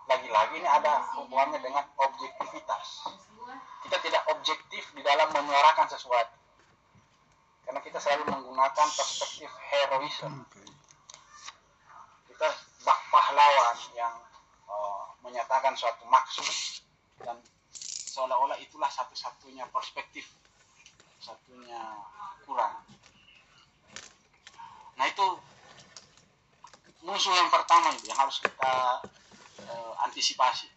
lagi-lagi 0.04 0.54
ini 0.60 0.68
ada 0.68 1.00
hubungannya 1.16 1.60
dengan 1.64 1.86
objektivitas. 1.96 3.08
Kita 3.88 3.98
tidak 4.04 4.24
objektif 4.36 4.84
di 4.94 5.02
dalam 5.02 5.32
menyuarakan 5.32 5.88
sesuatu. 5.90 6.36
Karena 7.64 7.80
kita 7.80 7.98
selalu 7.98 8.28
menggunakan 8.28 8.88
perspektif 8.92 9.50
heroisme. 9.72 10.44
Kita 12.28 12.48
bak 12.84 13.00
pahlawan 13.10 13.78
yang 13.96 14.14
menyatakan 15.24 15.74
suatu 15.74 16.04
maksud 16.06 16.84
dan 17.24 17.40
seolah-olah 18.14 18.60
itulah 18.60 18.92
satu-satunya 18.92 19.66
perspektif 19.72 20.28
satunya 21.24 21.80
kurang. 22.44 22.84
Nah 25.00 25.06
itu 25.08 25.28
musuh 27.08 27.32
yang 27.32 27.48
pertama 27.48 27.96
itu 27.96 28.12
yang 28.12 28.20
harus 28.20 28.44
kita 28.44 29.00
uh, 29.64 29.94
antisipasi. 30.04 30.68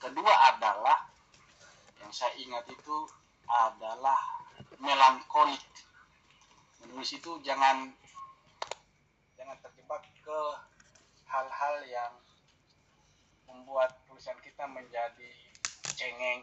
Kedua 0.00 0.32
adalah 0.56 1.12
yang 2.00 2.08
saya 2.08 2.32
ingat 2.40 2.64
itu 2.72 3.04
adalah 3.44 4.16
melankolik. 4.80 5.60
Menulis 6.80 7.12
itu 7.12 7.36
jangan 7.44 7.92
jangan 9.36 9.56
terjebak 9.60 10.00
ke 10.24 10.40
hal-hal 11.28 11.76
yang 11.84 12.12
membuat 13.70 13.94
tulisan 14.10 14.34
kita 14.42 14.66
menjadi 14.66 15.30
cengeng. 15.94 16.42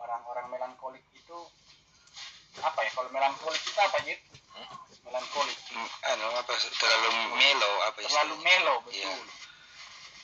Orang-orang 0.00 0.48
melankolik 0.48 1.04
itu 1.12 1.36
apa 2.64 2.80
ya 2.80 2.88
kalau 2.96 3.12
melankolik 3.12 3.60
kita 3.60 3.92
apa 3.92 4.00
gitu 4.08 4.24
hmm? 4.56 4.68
melankolik 5.04 5.56
anu 6.08 6.28
apa 6.36 6.52
terlalu 6.52 7.12
melo 7.36 7.72
apa 7.84 8.00
terlalu 8.08 8.36
melo 8.40 8.80
betul. 8.88 9.04
Yeah. 9.04 9.20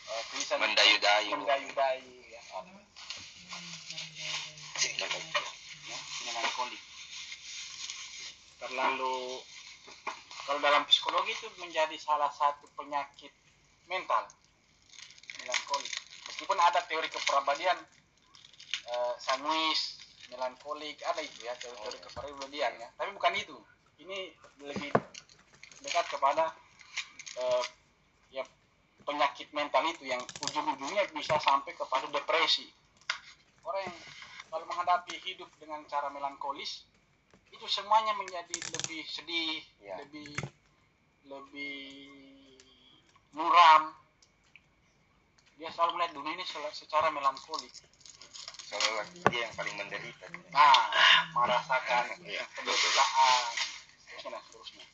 uh, 0.09 0.23
tulisan 0.33 0.57
mendayu-dayu. 0.65 1.37
mendayu-dayu 1.37 2.17
ya, 2.33 2.41
ya 2.49 2.81
melankolik. 6.33 6.83
Terlalu 8.57 9.17
kalau 10.49 10.61
dalam 10.65 10.89
psikologi 10.89 11.37
itu 11.37 11.49
menjadi 11.61 11.97
salah 12.01 12.33
satu 12.33 12.73
penyakit 12.73 13.37
mental 13.85 14.25
meskipun 16.39 16.55
ada 16.63 16.79
teori 16.87 17.11
kepribadian 17.11 17.75
uh, 18.95 19.19
Samuis 19.19 19.99
melankolik 20.31 21.03
ada 21.03 21.19
itu 21.19 21.43
ya 21.43 21.51
teori-teori 21.59 21.99
oh, 21.99 21.99
iya. 21.99 22.07
kepribadian 22.07 22.73
ya 22.79 22.89
tapi 22.95 23.11
bukan 23.11 23.35
itu 23.35 23.59
ini 23.99 24.31
lebih 24.63 24.95
dekat 25.83 26.07
kepada 26.07 26.55
uh, 27.43 27.65
ya 28.31 28.47
penyakit 29.03 29.51
mental 29.51 29.83
itu 29.91 30.07
yang 30.07 30.23
ujung-ujungnya 30.47 31.11
bisa 31.11 31.43
sampai 31.43 31.75
kepada 31.75 32.07
depresi 32.07 32.71
orang 33.67 33.91
yang 33.91 33.99
kalau 34.47 34.63
menghadapi 34.71 35.19
hidup 35.27 35.51
dengan 35.59 35.83
cara 35.91 36.07
melankolis 36.07 36.87
itu 37.51 37.67
semuanya 37.67 38.15
menjadi 38.15 38.55
lebih 38.79 39.03
sedih 39.11 39.59
ya. 39.83 39.99
lebih 40.07 40.39
lebih 41.27 41.83
muram 43.35 43.91
dia 45.59 45.75
selalu 45.75 45.99
melihat 45.99 46.13
dunia 46.15 46.33
ini 46.39 46.45
secara 46.71 47.11
melankolis. 47.11 47.83
Seolah 48.71 49.07
dia 49.27 49.51
yang 49.51 49.55
paling 49.59 49.75
menderita. 49.75 50.31
Nah 50.55 50.79
merasakan 51.35 52.15
ya, 52.23 52.47
penderitaan 52.55 53.43
dan 54.23 54.39
seterusnya. 54.39 54.87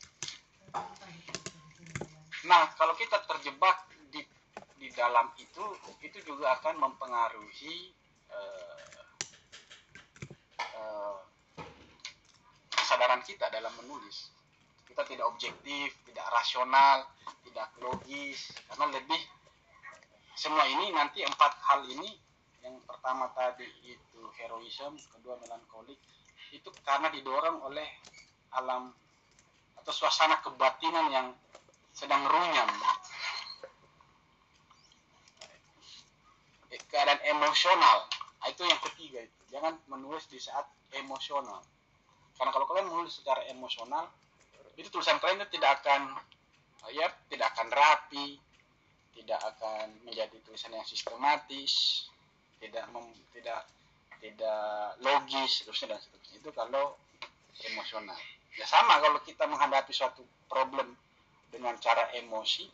Nah 2.49 2.73
kalau 2.73 2.97
kita 2.97 3.21
terjebak 3.29 3.77
di 4.09 4.25
di 4.81 4.87
dalam 4.97 5.29
itu 5.37 5.65
itu 6.01 6.17
juga 6.25 6.57
akan 6.57 6.81
mempengaruhi 6.81 7.93
uh, 8.33 9.05
uh, 10.81 11.19
kesadaran 12.73 13.21
kita 13.21 13.53
dalam 13.53 13.73
menulis. 13.85 14.33
Kita 14.89 15.05
tidak 15.05 15.29
objektif 15.29 15.93
tidak 16.09 16.25
rasional 16.33 17.05
tidak 17.45 17.69
logis 17.83 18.49
karena 18.71 18.89
lebih 18.97 19.21
semua 20.35 20.67
ini 20.67 20.91
nanti 20.91 21.23
empat 21.23 21.51
hal 21.63 21.87
ini 21.87 22.11
yang 22.61 22.75
pertama 22.83 23.31
tadi 23.31 23.65
itu 23.87 24.21
heroism 24.41 24.99
kedua 25.15 25.39
melankolik 25.39 25.97
itu 26.51 26.69
karena 26.83 27.07
didorong 27.11 27.63
oleh 27.63 27.87
alam 28.55 28.91
atau 29.79 29.93
suasana 29.93 30.41
kebatinan 30.41 31.07
yang 31.13 31.27
sedang 31.95 32.25
runyam. 32.27 32.67
Eh, 36.73 36.81
keadaan 36.91 37.21
emosional. 37.23 37.97
Nah, 38.43 38.47
itu 38.51 38.67
yang 38.67 38.81
ketiga 38.91 39.23
itu. 39.23 39.41
Jangan 39.53 39.79
menulis 39.87 40.27
di 40.27 40.41
saat 40.41 40.67
emosional. 40.91 41.63
Karena 42.35 42.51
kalau 42.51 42.65
kalian 42.67 42.91
menulis 42.91 43.15
secara 43.15 43.45
emosional 43.47 44.11
itu 44.75 44.91
tulisan 44.91 45.15
kalian 45.23 45.39
itu 45.47 45.55
tidak 45.55 45.79
akan 45.79 46.19
ya 46.91 47.07
tidak 47.31 47.47
akan 47.55 47.71
rapi 47.71 48.35
tidak 49.15 49.39
akan 49.41 49.95
menjadi 50.03 50.35
tulisan 50.43 50.75
yang 50.75 50.85
sistematis 50.85 52.05
tidak 52.59 52.85
mem, 52.91 53.05
tidak 53.35 53.61
tidak 54.23 54.97
logis 55.03 55.63
terusnya 55.63 55.95
dan 55.95 55.99
seterusnya. 56.01 56.37
Itu 56.41 56.49
kalau 56.55 56.97
emosional. 57.71 58.17
Ya 58.55 58.65
sama 58.65 58.97
kalau 59.03 59.19
kita 59.21 59.43
menghadapi 59.45 59.91
suatu 59.91 60.23
problem 60.47 60.95
dengan 61.51 61.75
cara 61.79 62.09
emosi 62.15 62.65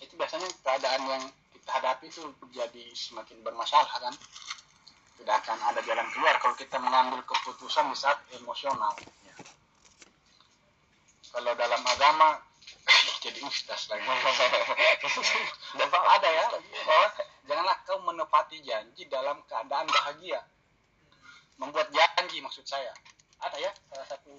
itu 0.00 0.12
biasanya 0.16 0.48
keadaan 0.64 1.02
yang 1.04 1.22
kita 1.52 1.70
hadapi 1.76 2.08
itu 2.08 2.22
jadi 2.54 2.84
semakin 2.96 3.44
bermasalah 3.44 3.90
kan? 4.00 4.14
Tidak 5.20 5.34
akan 5.44 5.58
ada 5.68 5.80
jalan 5.84 6.08
keluar 6.16 6.40
kalau 6.40 6.56
kita 6.56 6.80
mengambil 6.80 7.20
keputusan 7.28 7.92
di 7.92 7.96
saat 7.98 8.16
emosional. 8.40 8.96
Kalau 11.30 11.52
dalam 11.54 11.82
agama 11.84 12.40
jadi 13.20 13.40
ustaz 13.44 13.92
lagi. 13.92 14.08
Ada 16.16 16.28
ya. 16.32 16.46
bahwa 16.88 17.06
janganlah 17.44 17.76
kau 17.84 18.00
menepati 18.00 18.64
janji 18.64 19.04
dalam 19.12 19.44
keadaan 19.44 19.84
bahagia. 19.86 20.40
Membuat 21.60 21.92
janji 21.92 22.40
maksud 22.40 22.64
saya. 22.64 22.96
Ada 23.44 23.60
ya 23.60 23.70
salah 23.92 24.08
satu 24.08 24.32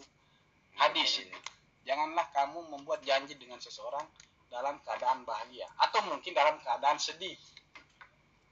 hadis 0.81 1.21
ini. 1.21 1.37
Janganlah 1.85 2.25
kamu 2.33 2.73
membuat 2.73 3.05
janji 3.05 3.37
dengan 3.37 3.61
seseorang 3.61 4.05
dalam 4.49 4.81
keadaan 4.81 5.29
bahagia. 5.29 5.69
Atau 5.77 6.01
mungkin 6.09 6.33
dalam 6.33 6.57
keadaan 6.65 6.97
sedih. 6.97 7.37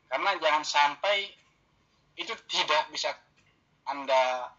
Karena 0.10 0.38
jangan 0.38 0.62
sampai 0.62 1.26
itu 2.18 2.34
tidak 2.46 2.94
bisa 2.94 3.18
anda 3.90 4.54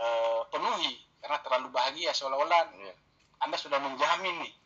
uh, 0.00 0.48
penuhi. 0.48 0.96
Karena 1.20 1.36
terlalu 1.44 1.68
bahagia 1.70 2.16
seolah-olah 2.16 2.72
iya. 2.80 2.96
anda 3.44 3.54
sudah 3.60 3.78
menjamin 3.78 4.42
nih 4.42 4.61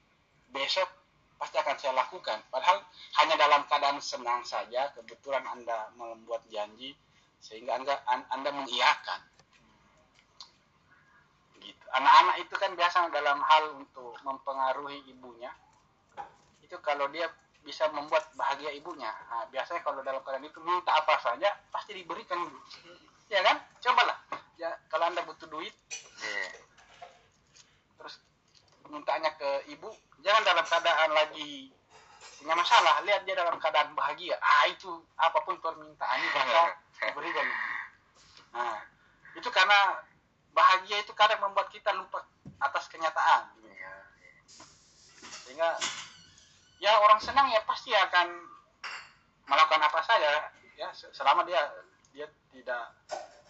besok 0.51 0.89
pasti 1.37 1.57
akan 1.61 1.77
saya 1.77 1.93
lakukan. 1.97 2.41
Padahal 2.49 2.81
hanya 3.23 3.35
dalam 3.37 3.63
keadaan 3.69 4.01
senang 4.01 4.43
saja, 4.43 4.93
kebetulan 4.97 5.45
Anda 5.45 5.93
membuat 5.97 6.45
janji 6.49 6.97
sehingga 7.41 7.77
Anda 7.77 7.95
Anda 8.09 8.51
mengiyakan. 8.53 9.21
Gitu. 11.61 11.85
Anak-anak 11.93 12.37
itu 12.41 12.55
kan 12.57 12.73
biasa 12.79 13.11
dalam 13.13 13.39
hal 13.43 13.65
untuk 13.77 14.17
mempengaruhi 14.25 15.05
ibunya. 15.11 15.53
Itu 16.63 16.81
kalau 16.81 17.11
dia 17.13 17.29
bisa 17.67 17.91
membuat 17.91 18.31
bahagia 18.39 18.71
ibunya. 18.71 19.11
Nah, 19.11 19.51
biasanya 19.51 19.83
kalau 19.83 19.99
dalam 20.07 20.23
keadaan 20.23 20.47
itu 20.47 20.63
minta 20.63 20.95
apa 20.95 21.19
saja 21.19 21.51
pasti 21.75 21.99
diberikan. 21.99 22.39
Ya 23.27 23.43
kan? 23.43 23.59
Cobalah. 23.83 24.19
Ya, 24.57 24.73
kalau 24.89 25.11
Anda 25.11 25.21
butuh 25.27 25.51
duit, 25.53 25.75
yeah. 26.23 26.49
terus 28.01 28.17
mintanya 28.89 29.35
ke 29.37 29.69
ibu, 29.69 29.93
jangan 30.25 30.43
dalam 30.45 30.65
keadaan 30.65 31.11
lagi 31.13 31.73
punya 32.41 32.55
masalah. 32.55 33.03
Lihat 33.03 33.25
dia 33.25 33.35
dalam 33.35 33.57
keadaan 33.59 33.93
bahagia. 33.97 34.37
Ah 34.39 34.69
itu 34.69 34.89
apa 35.17 35.39
pun 35.43 35.59
permintaannya 35.61 36.29
bakal 36.33 36.67
berikan 37.17 37.47
nah 38.57 38.81
itu 39.37 39.53
karena 39.53 40.01
bahagia 40.57 41.05
itu 41.05 41.13
kadang 41.13 41.45
membuat 41.45 41.69
kita 41.69 41.93
lupa 41.93 42.25
atas 42.57 42.89
kenyataan. 42.89 43.53
Iya, 43.61 43.69
iya. 43.77 43.93
sehingga 45.45 45.71
ya 46.81 46.97
orang 47.05 47.21
senang 47.21 47.53
ya 47.53 47.61
pasti 47.69 47.93
akan 47.93 48.33
melakukan 49.45 49.83
apa 49.85 50.01
saja 50.09 50.49
ya 50.81 50.89
selama 51.13 51.45
dia 51.45 51.61
dia 52.17 52.27
tidak 52.53 52.97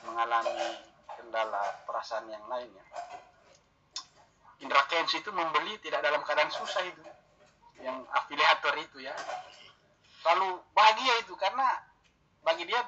mengalami 0.02 0.82
kendala 1.14 1.62
perasaan 1.86 2.26
yang 2.30 2.42
lainnya 2.50 2.82
Indra 4.64 4.80
Kens 4.88 5.12
itu 5.12 5.28
membeli 5.28 5.76
tidak 5.84 6.00
dalam 6.00 6.24
keadaan 6.24 6.48
susah 6.48 6.80
itu. 6.88 7.02
Yang 7.84 8.08
afiliator 8.08 8.74
itu 8.80 9.04
ya. 9.04 9.12
Lalu 10.24 10.58
bahagia 10.72 11.14
itu 11.20 11.36
karena 11.36 11.76
bagi 12.40 12.64
dia 12.64 12.80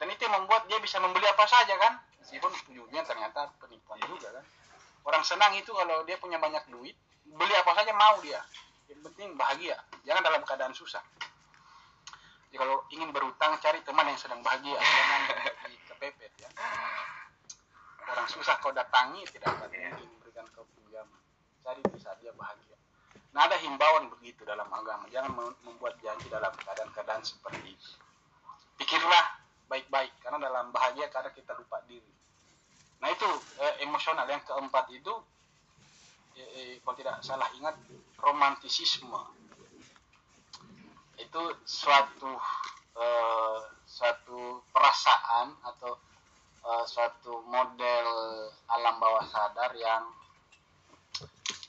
dan 0.00 0.06
itu 0.10 0.20
yang 0.26 0.40
membuat 0.42 0.66
dia 0.66 0.80
bisa 0.80 0.96
membeli 0.98 1.28
apa 1.28 1.44
saja 1.44 1.74
kan. 1.76 2.00
Meskipun 2.24 2.50
ujungnya 2.72 3.04
ternyata 3.04 3.52
penipuan 3.60 4.00
juga 4.08 4.32
kan. 4.40 4.44
Orang 5.04 5.20
senang 5.20 5.52
itu 5.52 5.68
kalau 5.68 6.00
dia 6.08 6.16
punya 6.16 6.40
banyak 6.40 6.64
duit 6.72 6.96
beli 7.28 7.54
apa 7.54 7.72
saja 7.76 7.92
mau 7.92 8.16
dia. 8.24 8.40
Yang 8.88 9.12
penting 9.12 9.36
bahagia. 9.36 9.76
Jangan 10.08 10.22
dalam 10.24 10.42
keadaan 10.48 10.72
susah. 10.72 11.04
Jadi 12.48 12.56
kalau 12.56 12.80
ingin 12.88 13.12
berutang 13.12 13.60
cari 13.60 13.84
teman 13.84 14.08
yang 14.08 14.16
sedang 14.16 14.40
bahagia. 14.40 14.80
Jangan 14.88 15.72
kepepet 15.92 16.32
ya. 16.40 16.48
Orang 18.08 18.28
susah 18.32 18.56
kau 18.64 18.72
datangi 18.72 19.24
tidak 19.28 19.52
akan 19.52 19.68
mungkin 19.68 20.13
memberikan 20.44 21.06
kau 21.08 21.22
cari 21.64 21.80
di 21.80 21.98
saat 22.00 22.20
dia 22.20 22.32
bahagia. 22.36 22.76
Nah 23.32 23.48
ada 23.48 23.56
himbauan 23.58 24.12
begitu 24.12 24.44
dalam 24.44 24.68
agama. 24.68 25.08
Jangan 25.08 25.32
membuat 25.64 25.96
janji 26.04 26.28
dalam 26.28 26.52
keadaan-keadaan 26.60 27.24
seperti 27.24 27.72
itu 27.72 27.90
pikirlah 28.78 29.24
baik-baik 29.70 30.12
karena 30.20 30.38
dalam 30.50 30.70
bahagia 30.74 31.08
karena 31.10 31.30
kita 31.32 31.54
lupa 31.56 31.80
diri. 31.86 32.12
Nah 33.00 33.08
itu 33.10 33.28
eh, 33.62 33.74
emosional. 33.86 34.26
Yang 34.28 34.50
keempat 34.50 34.86
itu 34.92 35.14
eh, 36.38 36.50
eh, 36.58 36.72
kalau 36.82 36.96
tidak 36.98 37.16
salah 37.22 37.48
ingat 37.56 37.76
romantisisme. 38.20 39.22
Itu 41.16 41.42
suatu 41.64 42.32
eh, 42.98 43.58
suatu 43.86 44.62
perasaan 44.68 45.54
atau 45.64 45.92
eh, 46.64 46.84
suatu 46.84 47.40
model 47.46 48.06
alam 48.68 48.94
bawah 48.98 49.24
sadar 49.30 49.72
yang 49.78 50.04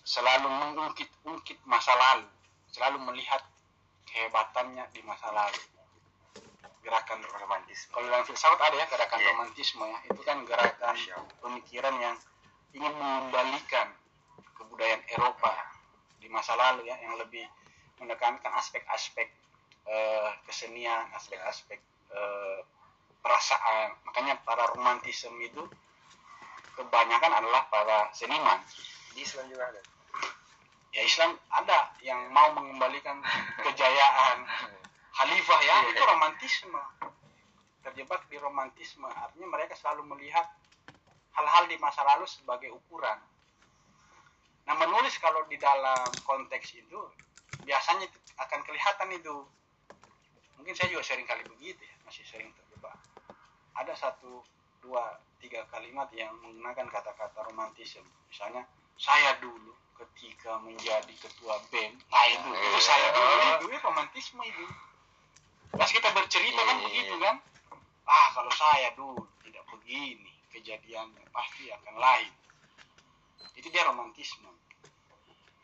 selalu 0.06 0.48
mengungkit-ungkit 0.48 1.58
masa 1.66 1.92
lalu. 1.98 2.30
Selalu 2.70 3.02
melihat 3.12 3.42
kehebatannya 4.06 4.86
di 4.94 5.02
masa 5.02 5.34
lalu. 5.34 5.60
Gerakan 6.86 7.26
romantis 7.26 7.90
kalau 7.90 8.06
dalam 8.06 8.22
filsafat 8.30 8.62
ada 8.62 8.78
ya 8.78 8.86
gerakan 8.86 9.18
Iya. 9.18 9.28
romantisme 9.34 9.84
ya. 9.90 10.00
Itu 10.06 10.22
kan 10.22 10.46
gerakan 10.46 10.96
pemikiran 11.42 11.98
yang 11.98 12.16
ingin 12.78 12.94
mengembalikan 12.94 13.90
kebudayaan 14.54 15.02
Eropa 15.10 15.50
di 16.22 16.30
masa 16.30 16.54
lalu 16.54 16.86
ya 16.86 16.96
yang 17.02 17.18
lebih 17.18 17.42
menekankan 17.98 18.54
aspek-aspek 18.62 19.26
eh, 19.90 20.30
kesenian 20.46 21.10
aspek-aspek 21.18 21.82
eh, 22.14 22.60
perasaan. 23.26 23.98
Makanya 24.06 24.38
para 24.46 24.70
romantisme 24.78 25.42
itu 25.42 25.66
kebanyakan 26.78 27.42
adalah 27.42 27.66
para 27.74 28.14
seniman. 28.14 28.62
Di 29.18 29.26
Islam 29.26 29.50
juga 29.50 29.74
ada 29.74 29.82
ya 30.96 31.04
Islam 31.04 31.36
ada 31.52 31.92
yang 32.00 32.32
mau 32.32 32.56
mengembalikan 32.56 33.20
kejayaan. 33.68 34.48
Khalifah 35.12 35.60
ya 35.62 35.76
Iya. 35.76 35.92
itu 35.92 36.02
romantisme. 36.04 36.82
Terjebak 37.84 38.26
di 38.28 38.38
romantisme 38.40 39.06
artinya 39.06 39.48
mereka 39.48 39.76
selalu 39.76 40.08
melihat 40.16 40.48
hal-hal 41.36 41.68
di 41.68 41.76
masa 41.78 42.02
lalu 42.04 42.26
sebagai 42.26 42.72
ukuran. 42.72 43.20
Nah 44.66 44.74
menulis 44.74 45.14
kalau 45.22 45.46
di 45.46 45.60
dalam 45.60 46.02
konteks 46.26 46.74
itu 46.74 47.00
biasanya 47.62 48.08
akan 48.42 48.60
kelihatan 48.66 49.12
itu. 49.14 49.46
Mungkin 50.58 50.74
saya 50.74 50.90
juga 50.90 51.04
sering 51.06 51.28
kali 51.28 51.44
begitu 51.46 51.78
ya 51.78 51.96
masih 52.08 52.24
sering 52.26 52.50
terjebak. 52.56 52.96
Ada 53.76 53.94
satu 53.94 54.42
dua 54.82 55.20
tiga 55.38 55.68
kalimat 55.70 56.10
yang 56.16 56.34
menggunakan 56.42 56.88
kata-kata 56.90 57.46
romantisme. 57.46 58.08
Misalnya 58.32 58.66
saya 58.96 59.36
dulu 59.44 59.76
ketika 59.96 60.60
menjadi 60.60 61.14
ketua 61.20 61.60
BEM 61.72 61.96
nah 62.12 62.26
itu 62.32 62.50
itu 62.52 62.80
saya 62.84 63.08
dulu 63.16 63.34
itu 63.40 63.66
ya 63.72 63.80
romantisme 63.84 64.44
itu. 64.44 64.66
Pas 65.76 65.92
kita 65.92 66.08
bercerita 66.16 66.62
kan 66.64 66.76
Iya, 66.80 66.80
iya, 66.80 66.88
begitu 66.88 67.16
iya. 67.20 67.26
kan? 67.28 67.36
Ah 68.08 68.28
kalau 68.32 68.52
saya 68.54 68.90
dulu 68.96 69.28
tidak 69.44 69.64
begini 69.68 70.32
kejadiannya 70.56 71.24
pasti 71.36 71.68
akan 71.72 71.96
lain. 72.00 72.32
Itu 73.60 73.68
dia 73.72 73.84
romantisme. 73.88 74.48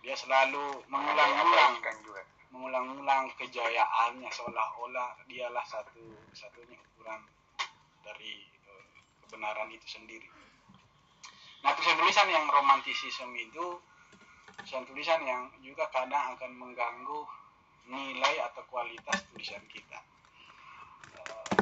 Dia 0.04 0.16
selalu 0.18 0.84
mengulang-ulang 0.92 1.80
kan 1.80 1.96
juga. 2.04 2.24
mengulang-ulang 2.52 3.32
kejayaannya 3.40 4.28
seolah-olah 4.28 5.24
dialah 5.24 5.64
satu 5.64 6.04
satunya 6.36 6.76
ukuran 6.76 7.24
dari 8.04 8.44
eh, 8.44 8.86
kebenaran 9.24 9.72
itu 9.72 9.88
sendiri. 9.88 10.28
Nah 11.62 11.72
tulisan-tulisan 11.78 12.28
yang 12.34 12.46
romantisisme 12.50 13.38
itu 13.38 13.78
tulisan-tulisan 14.58 15.22
yang 15.26 15.46
juga 15.62 15.86
kadang 15.94 16.34
akan 16.34 16.52
mengganggu 16.58 17.22
nilai 17.86 18.42
atau 18.50 18.66
kualitas 18.70 19.22
tulisan 19.30 19.62
kita. 19.70 20.00
Eh, 21.18 21.54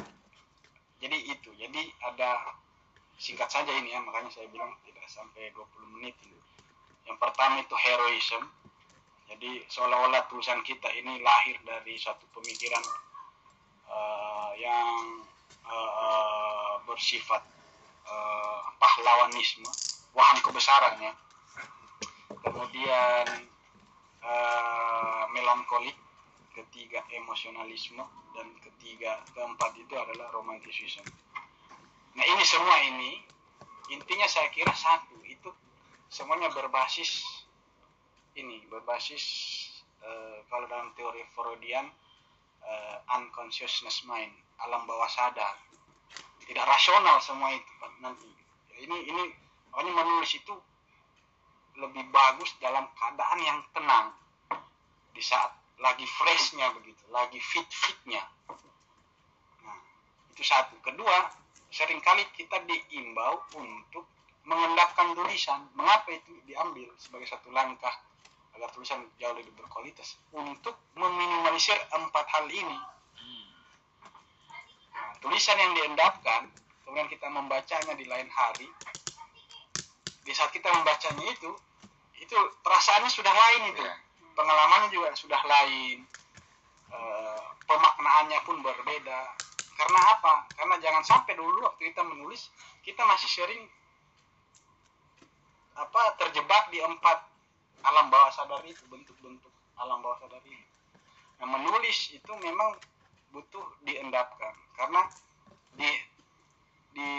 jadi 1.03 1.17
itu, 1.31 1.51
jadi 1.55 1.81
ada 2.03 2.55
singkat 3.19 3.51
saja 3.51 3.71
ini 3.75 3.91
ya, 3.91 3.99
makanya 3.99 4.31
saya 4.31 4.47
bilang 4.47 4.71
tidak 4.87 5.03
sampai 5.11 5.51
20 5.51 5.95
menit. 5.99 6.15
Yang 7.07 7.17
pertama 7.19 7.59
itu 7.59 7.75
heroism, 7.75 8.43
jadi 9.27 9.63
seolah-olah 9.67 10.27
tulisan 10.31 10.63
kita 10.63 10.87
ini 10.95 11.19
lahir 11.19 11.59
dari 11.67 11.99
satu 11.99 12.23
pemikiran 12.35 12.83
eh, 13.91 14.51
yang 14.63 14.87
eh, 15.67 16.73
bersifat 16.87 17.58
eh, 18.09 18.59
pahlawanisme, 18.81 19.69
waham 20.17 20.37
kebesarannya. 20.41 21.13
Kemudian 22.41 23.27
eh, 24.25 25.23
melankolik, 25.33 25.95
ketiga 26.53 26.99
emosionalisme 27.13 28.03
dan 28.35 28.47
ketiga 28.59 29.21
keempat 29.31 29.71
itu 29.79 29.93
adalah 29.95 30.27
romantisisme. 30.33 31.07
Nah 32.17 32.25
ini 32.25 32.43
semua 32.43 32.77
ini 32.83 33.11
intinya 33.89 34.27
saya 34.27 34.51
kira 34.53 34.73
satu 34.75 35.23
itu 35.25 35.49
semuanya 36.09 36.49
berbasis 36.51 37.23
ini 38.37 38.65
berbasis 38.69 39.23
eh, 40.01 40.43
kalau 40.51 40.65
dalam 40.69 40.93
teori 40.93 41.23
Freudian 41.33 41.87
eh, 42.65 42.97
unconsciousness 43.17 44.05
mind 44.05 44.33
alam 44.61 44.83
bawah 44.83 45.07
sadar 45.09 45.55
tidak 46.49 46.65
rasional 46.65 47.21
semua 47.21 47.53
itu 47.53 47.71
nanti. 48.01 48.25
Ini 48.81 48.97
ini 49.05 49.23
makanya 49.69 49.93
menulis 50.01 50.33
itu 50.33 50.57
lebih 51.77 52.09
bagus 52.09 52.57
dalam 52.57 52.89
keadaan 52.97 53.39
yang 53.45 53.61
tenang. 53.69 54.17
Di 55.13 55.21
saat 55.21 55.53
lagi 55.79 56.03
freshnya 56.03 56.73
begitu 56.75 57.07
lagi 57.07 57.39
fit 57.39 57.69
fitnya 57.71 58.19
nah 59.63 59.79
itu 60.33 60.43
satu. 60.43 60.75
Kedua 60.83 61.31
sering 61.69 62.01
kali 62.03 62.25
kita 62.35 62.59
diimbau 62.65 63.45
untuk 63.55 64.09
mengendapkan 64.43 65.13
tulisan. 65.13 65.69
Mengapa 65.77 66.09
itu 66.11 66.33
diambil 66.49 66.89
sebagai 66.97 67.29
satu 67.29 67.53
langkah? 67.53 67.93
Agar 68.57 68.73
tulisan 68.75 69.05
jauh 69.21 69.37
lebih 69.37 69.53
berkualitas. 69.55 70.19
Untuk 70.33 70.75
meminimalisir 70.97 71.77
empat 71.93 72.25
hal 72.27 72.49
ini 72.51 72.77
tulisan 75.19 75.57
yang 75.59 75.73
diendapkan 75.75 76.51
kemudian 76.83 77.09
kita 77.11 77.27
membacanya 77.29 77.93
di 77.93 78.05
lain 78.09 78.27
hari 78.33 78.67
di 80.25 80.31
saat 80.37 80.53
kita 80.53 80.69
membacanya 80.69 81.25
itu 81.29 81.51
itu 82.19 82.37
perasaannya 82.61 83.09
sudah 83.09 83.33
lain 83.33 83.73
itu. 83.73 83.81
Iya. 83.81 83.95
pengalamannya 84.37 84.89
juga 84.93 85.11
sudah 85.19 85.41
lain. 85.43 86.05
Eh, 86.89 87.43
pemaknaannya 87.67 88.39
pun 88.47 88.63
berbeda. 88.63 89.21
Karena 89.75 89.99
apa? 90.15 90.47
Karena 90.53 90.75
jangan 90.79 91.03
sampai 91.03 91.33
dulu 91.35 91.65
waktu 91.65 91.91
kita 91.91 92.05
menulis 92.05 92.53
kita 92.85 93.03
masih 93.03 93.27
sering 93.27 93.63
apa 95.75 96.01
terjebak 96.19 96.67
di 96.71 96.79
empat 96.83 97.25
alam 97.83 98.11
bawah 98.11 98.31
sadar 98.35 98.59
itu 98.67 98.83
bentuk-bentuk 98.91 99.51
alam 99.79 100.03
bawah 100.03 100.19
sadar 100.23 100.43
ini. 100.45 100.63
Nah 101.39 101.47
menulis 101.47 102.11
itu 102.11 102.31
memang 102.43 102.75
butuh 103.31 103.65
diendapkan. 103.85 104.53
Karena 104.77 105.01
di 105.77 105.91
di 106.95 107.09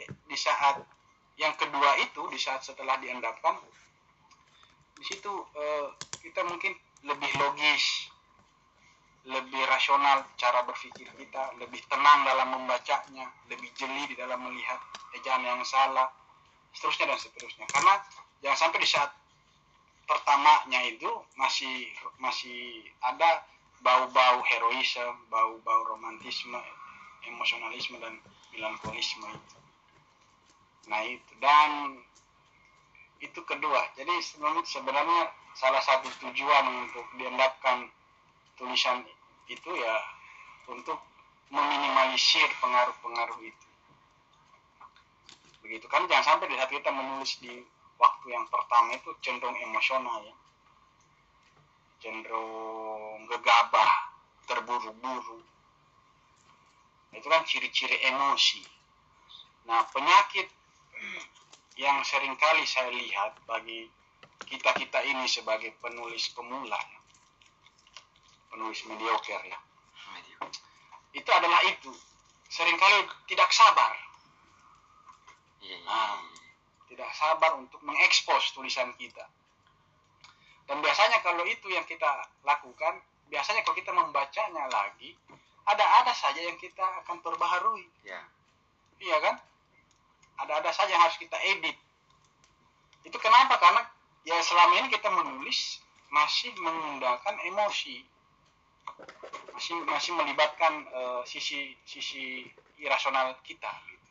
di 0.00 0.36
saat 0.38 0.80
yang 1.38 1.54
kedua 1.54 1.98
itu 2.02 2.26
di 2.30 2.38
saat 2.38 2.62
setelah 2.62 2.98
diendapkan 2.98 3.54
di 4.98 5.04
situ 5.06 5.30
eh, 5.54 5.86
kita 6.22 6.42
mungkin 6.46 6.74
lebih 7.06 7.30
logis 7.38 8.10
lebih 9.28 9.62
rasional 9.68 10.24
cara 10.40 10.64
berpikir 10.64 11.06
kita 11.14 11.54
lebih 11.60 11.78
tenang 11.86 12.26
dalam 12.26 12.48
membacanya 12.58 13.28
lebih 13.46 13.70
jeli 13.78 14.08
di 14.10 14.16
dalam 14.18 14.40
melihat 14.42 14.80
ejaan 15.14 15.44
yang 15.44 15.60
salah 15.62 16.10
seterusnya 16.72 17.14
dan 17.14 17.18
seterusnya. 17.20 17.66
Karena 17.68 17.94
jangan 18.40 18.58
sampai 18.58 18.78
di 18.82 18.88
saat 18.88 19.10
pertamanya 20.08 20.80
itu 20.88 21.10
masih 21.36 21.92
masih 22.16 22.88
ada 23.04 23.44
bau-bau 23.82 24.42
heroisme, 24.42 25.14
bau-bau 25.30 25.80
romantisme, 25.86 26.58
emosionalisme 27.26 27.98
dan 28.02 28.18
melankolisme 28.54 29.26
itu. 29.30 29.56
Nah 30.88 31.02
itu 31.04 31.32
dan 31.38 32.00
itu 33.18 33.40
kedua. 33.42 33.82
Jadi 33.98 34.14
sebenarnya, 34.66 35.30
salah 35.58 35.82
satu 35.82 36.06
tujuan 36.26 36.64
untuk 36.86 37.06
diendapkan 37.18 37.90
tulisan 38.58 39.02
itu 39.50 39.70
ya 39.74 39.96
untuk 40.70 40.98
meminimalisir 41.50 42.46
pengaruh-pengaruh 42.62 43.40
itu. 43.42 43.66
Begitu 45.64 45.86
kan 45.90 46.06
jangan 46.06 46.36
sampai 46.36 46.46
di 46.50 46.56
saat 46.56 46.70
kita 46.70 46.90
menulis 46.92 47.40
di 47.42 47.62
waktu 47.98 48.26
yang 48.30 48.46
pertama 48.46 48.94
itu 48.94 49.10
cenderung 49.20 49.58
emosional 49.58 50.22
ya 50.22 50.36
cenderung 51.98 53.26
gegabah, 53.26 53.92
terburu-buru. 54.46 55.42
Itu 57.14 57.26
kan 57.26 57.42
ciri-ciri 57.44 57.98
emosi. 58.08 58.62
Nah, 59.66 59.84
penyakit 59.92 60.48
yang 61.78 62.02
sering 62.02 62.34
kali 62.34 62.64
saya 62.66 62.90
lihat 62.90 63.38
bagi 63.46 63.86
kita-kita 64.48 65.04
ini 65.04 65.28
sebagai 65.28 65.74
penulis 65.78 66.30
pemula, 66.32 66.78
penulis 68.48 68.80
mediocre 68.88 69.44
ya, 69.44 69.58
itu 71.12 71.30
adalah 71.32 71.60
itu. 71.68 71.92
Seringkali 72.48 73.28
tidak 73.28 73.50
sabar. 73.52 73.92
Iya, 75.60 75.76
iya. 75.76 75.88
Ah, 75.90 76.16
tidak 76.88 77.10
sabar 77.12 77.60
untuk 77.60 77.80
mengekspos 77.84 78.56
tulisan 78.56 78.96
kita. 78.96 79.26
Dan 80.68 80.84
biasanya 80.84 81.24
kalau 81.24 81.48
itu 81.48 81.66
yang 81.72 81.82
kita 81.88 82.28
lakukan 82.44 83.00
biasanya 83.32 83.64
kalau 83.64 83.76
kita 83.76 83.92
membacanya 83.92 84.68
lagi 84.68 85.16
ada-ada 85.68 86.12
saja 86.16 86.40
yang 86.40 86.56
kita 86.56 86.80
akan 87.04 87.20
perbaharui. 87.20 87.84
Ya. 88.04 88.24
Iya 89.00 89.16
kan? 89.20 89.36
Ada-ada 90.40 90.72
saja 90.72 90.96
yang 90.96 91.04
harus 91.04 91.20
kita 91.20 91.36
edit. 91.44 91.76
Itu 93.04 93.16
kenapa? 93.20 93.60
Karena 93.60 93.84
ya 94.24 94.40
selama 94.40 94.80
ini 94.80 94.88
kita 94.88 95.12
menulis 95.12 95.80
masih 96.08 96.56
menggunakan 96.56 97.36
emosi. 97.52 98.00
Masih 99.52 99.76
masih 99.84 100.12
melibatkan 100.16 100.88
eh, 100.88 101.22
sisi 101.28 101.76
sisi 101.84 102.48
irasional 102.78 103.34
kita 103.42 103.70
gitu. 103.90 104.08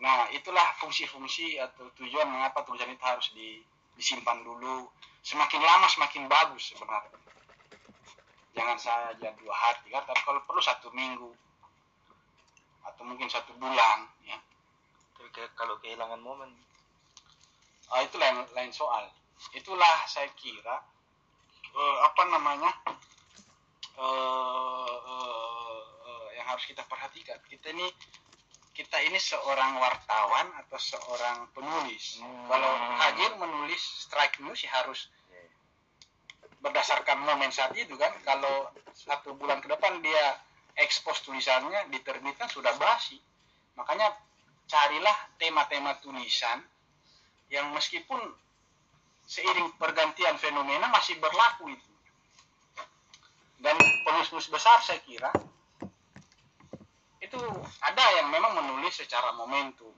nah 0.00 0.26
itulah 0.34 0.74
fungsi-fungsi 0.82 1.60
atau 1.60 1.86
tujuan 2.02 2.26
mengapa 2.26 2.64
tulisan 2.66 2.90
itu 2.90 3.04
harus 3.04 3.30
di- 3.36 3.62
disimpan 3.94 4.42
dulu 4.42 4.90
semakin 5.20 5.60
lama 5.60 5.86
semakin 5.88 6.24
bagus 6.26 6.72
sebenarnya 6.72 7.18
jangan 8.56 8.76
saja 8.80 9.28
dua 9.38 9.54
hari 9.54 9.78
tiga 9.86 10.02
hari, 10.02 10.08
tapi 10.10 10.22
kalau 10.26 10.40
perlu 10.44 10.62
satu 10.64 10.88
minggu 10.90 11.30
atau 12.84 13.02
mungkin 13.04 13.28
satu 13.28 13.52
bulan 13.60 14.08
ya 14.24 14.38
tapi 15.14 15.28
kalau 15.54 15.76
kehilangan 15.78 16.18
momen 16.18 16.50
Ah, 17.90 18.06
itu 18.06 18.16
lain 18.22 18.46
lain 18.54 18.70
soal. 18.70 19.10
Itulah 19.50 20.06
saya 20.06 20.30
kira 20.38 20.78
eh, 21.74 21.96
apa 22.06 22.22
namanya 22.30 22.70
eh, 23.98 24.94
eh, 24.94 25.82
eh, 26.06 26.26
yang 26.38 26.46
harus 26.46 26.64
kita 26.70 26.86
perhatikan. 26.86 27.42
Kita 27.50 27.74
ini 27.74 27.90
kita 28.80 28.96
ini 29.04 29.20
seorang 29.20 29.76
wartawan 29.76 30.56
atau 30.64 30.80
seorang 30.80 31.52
penulis. 31.52 32.16
Hmm. 32.16 32.48
Kalau 32.48 32.72
Hajir 32.96 33.36
menulis 33.36 34.08
strike 34.08 34.40
news 34.40 34.56
ya 34.64 34.72
harus 34.80 35.12
berdasarkan 36.64 37.20
momen 37.20 37.52
saat 37.52 37.76
itu 37.76 37.92
kan. 38.00 38.08
Kalau 38.24 38.72
satu 38.96 39.36
bulan 39.36 39.60
ke 39.60 39.68
depan 39.68 40.00
dia 40.00 40.40
ekspos 40.80 41.20
tulisannya 41.28 41.92
diterbitkan 41.92 42.48
sudah 42.48 42.72
basi. 42.80 43.20
Makanya 43.76 44.16
carilah 44.64 45.28
tema-tema 45.36 46.00
tulisan 46.00 46.64
yang 47.52 47.68
meskipun 47.76 48.16
seiring 49.28 49.76
pergantian 49.76 50.40
fenomena 50.40 50.88
masih 50.88 51.20
berlaku 51.20 51.68
itu. 51.68 51.92
Dan 53.60 53.76
penulis-penulis 54.08 54.48
besar 54.48 54.80
saya 54.80 55.04
kira 55.04 55.28
itu 57.30 57.38
ada 57.86 58.04
yang 58.18 58.26
memang 58.34 58.58
menulis 58.58 58.98
secara 58.98 59.30
momentum. 59.38 59.94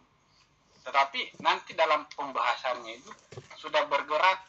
Tetapi 0.85 1.40
nanti 1.40 1.73
dalam 1.73 2.05
pembahasannya 2.12 2.92
itu 3.01 3.09
sudah 3.57 3.88
bergerak 3.88 4.45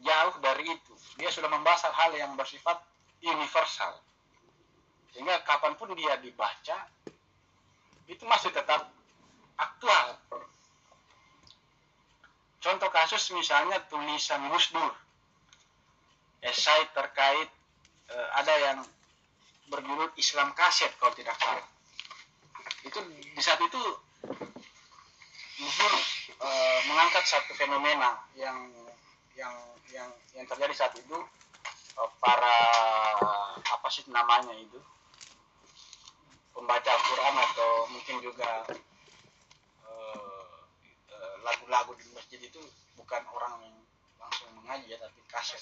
jauh 0.00 0.34
dari 0.40 0.64
itu. 0.64 0.94
Dia 1.20 1.28
sudah 1.28 1.52
membahas 1.52 1.92
hal 1.92 2.16
yang 2.16 2.32
bersifat 2.40 2.80
universal. 3.20 4.00
Sehingga 5.12 5.44
kapan 5.44 5.76
pun 5.76 5.92
dia 5.92 6.16
dibaca 6.16 6.88
itu 8.08 8.24
masih 8.24 8.48
tetap 8.48 8.88
aktual. 9.60 10.16
Contoh 12.64 12.88
kasus 12.88 13.28
misalnya 13.36 13.76
tulisan 13.92 14.40
Gus 14.48 14.72
Dur. 14.72 14.94
Esai 16.40 16.88
terkait 16.96 17.48
eh, 18.08 18.28
ada 18.40 18.54
yang 18.56 18.78
berjudul 19.68 20.16
Islam 20.16 20.56
kaset 20.56 20.88
kalau 20.96 21.12
tidak 21.12 21.36
salah. 21.36 21.79
Itu 22.84 22.98
di 23.10 23.42
saat 23.42 23.60
itu 23.60 23.80
Gus 25.60 25.76
Dur 25.76 25.94
eh, 26.40 26.80
mengangkat 26.88 27.24
satu 27.28 27.52
fenomena 27.52 28.16
yang 28.32 28.72
yang 29.36 29.52
yang 29.92 30.08
yang 30.32 30.46
terjadi 30.48 30.72
saat 30.72 30.96
itu 30.96 31.18
eh, 32.00 32.10
para 32.16 32.56
apa 33.60 33.88
sih 33.92 34.08
namanya 34.08 34.56
itu 34.56 34.80
pembaca 36.56 36.88
Al-Quran 36.88 37.36
atau 37.36 37.70
mungkin 37.92 38.16
juga 38.24 38.64
eh, 39.84 40.40
lagu-lagu 41.44 41.92
di 42.00 42.08
masjid 42.16 42.40
itu 42.40 42.60
bukan 42.96 43.20
orang 43.36 43.60
yang 43.64 43.76
langsung 44.16 44.48
mengaji 44.60 44.92
ya 44.92 44.98
tapi 45.00 45.20
kaset. 45.28 45.60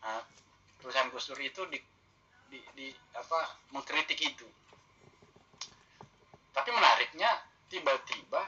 Nah, 0.00 0.24
tulisan 0.80 1.12
Gus 1.12 1.28
itu 1.36 1.62
di, 1.68 1.78
di, 2.48 2.58
di 2.72 2.86
apa 3.12 3.60
mengkritik 3.76 4.16
itu. 4.16 4.48
Tapi 6.50 6.70
menariknya 6.74 7.30
tiba-tiba 7.70 8.42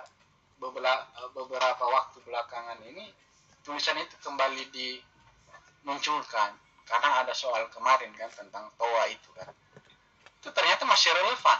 beberapa, 0.59 1.85
waktu 1.87 2.19
belakangan 2.23 2.79
ini 2.87 3.11
tulisan 3.63 3.99
itu 3.99 4.15
kembali 4.23 4.71
dimunculkan. 4.75 6.55
Karena 6.83 7.23
ada 7.23 7.31
soal 7.33 7.71
kemarin 7.71 8.11
kan 8.19 8.29
tentang 8.35 8.67
toa 8.75 9.05
itu 9.07 9.31
kan. 9.39 9.49
Itu 10.43 10.51
ternyata 10.51 10.83
masih 10.83 11.15
relevan. 11.15 11.59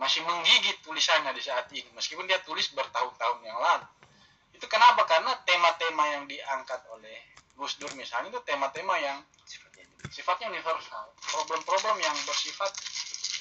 Masih 0.00 0.24
menggigit 0.24 0.80
tulisannya 0.80 1.36
di 1.36 1.44
saat 1.44 1.68
ini 1.76 1.84
meskipun 1.92 2.24
dia 2.24 2.40
tulis 2.40 2.72
bertahun-tahun 2.72 3.44
yang 3.44 3.60
lalu. 3.60 3.84
Itu 4.56 4.64
kenapa? 4.64 5.04
Karena 5.04 5.36
tema-tema 5.44 6.04
yang 6.08 6.24
diangkat 6.24 6.80
oleh 6.88 7.16
Gus 7.60 7.76
Dur 7.76 7.92
misalnya 7.92 8.32
itu 8.32 8.40
tema-tema 8.48 8.96
yang 8.96 9.20
sifatnya 10.08 10.48
universal. 10.48 11.12
Problem-problem 11.20 12.00
yang 12.00 12.16
bersifat 12.24 12.72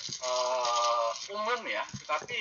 eh, 0.10 1.12
umum 1.34 1.62
ya 1.70 1.86
tetapi 2.04 2.40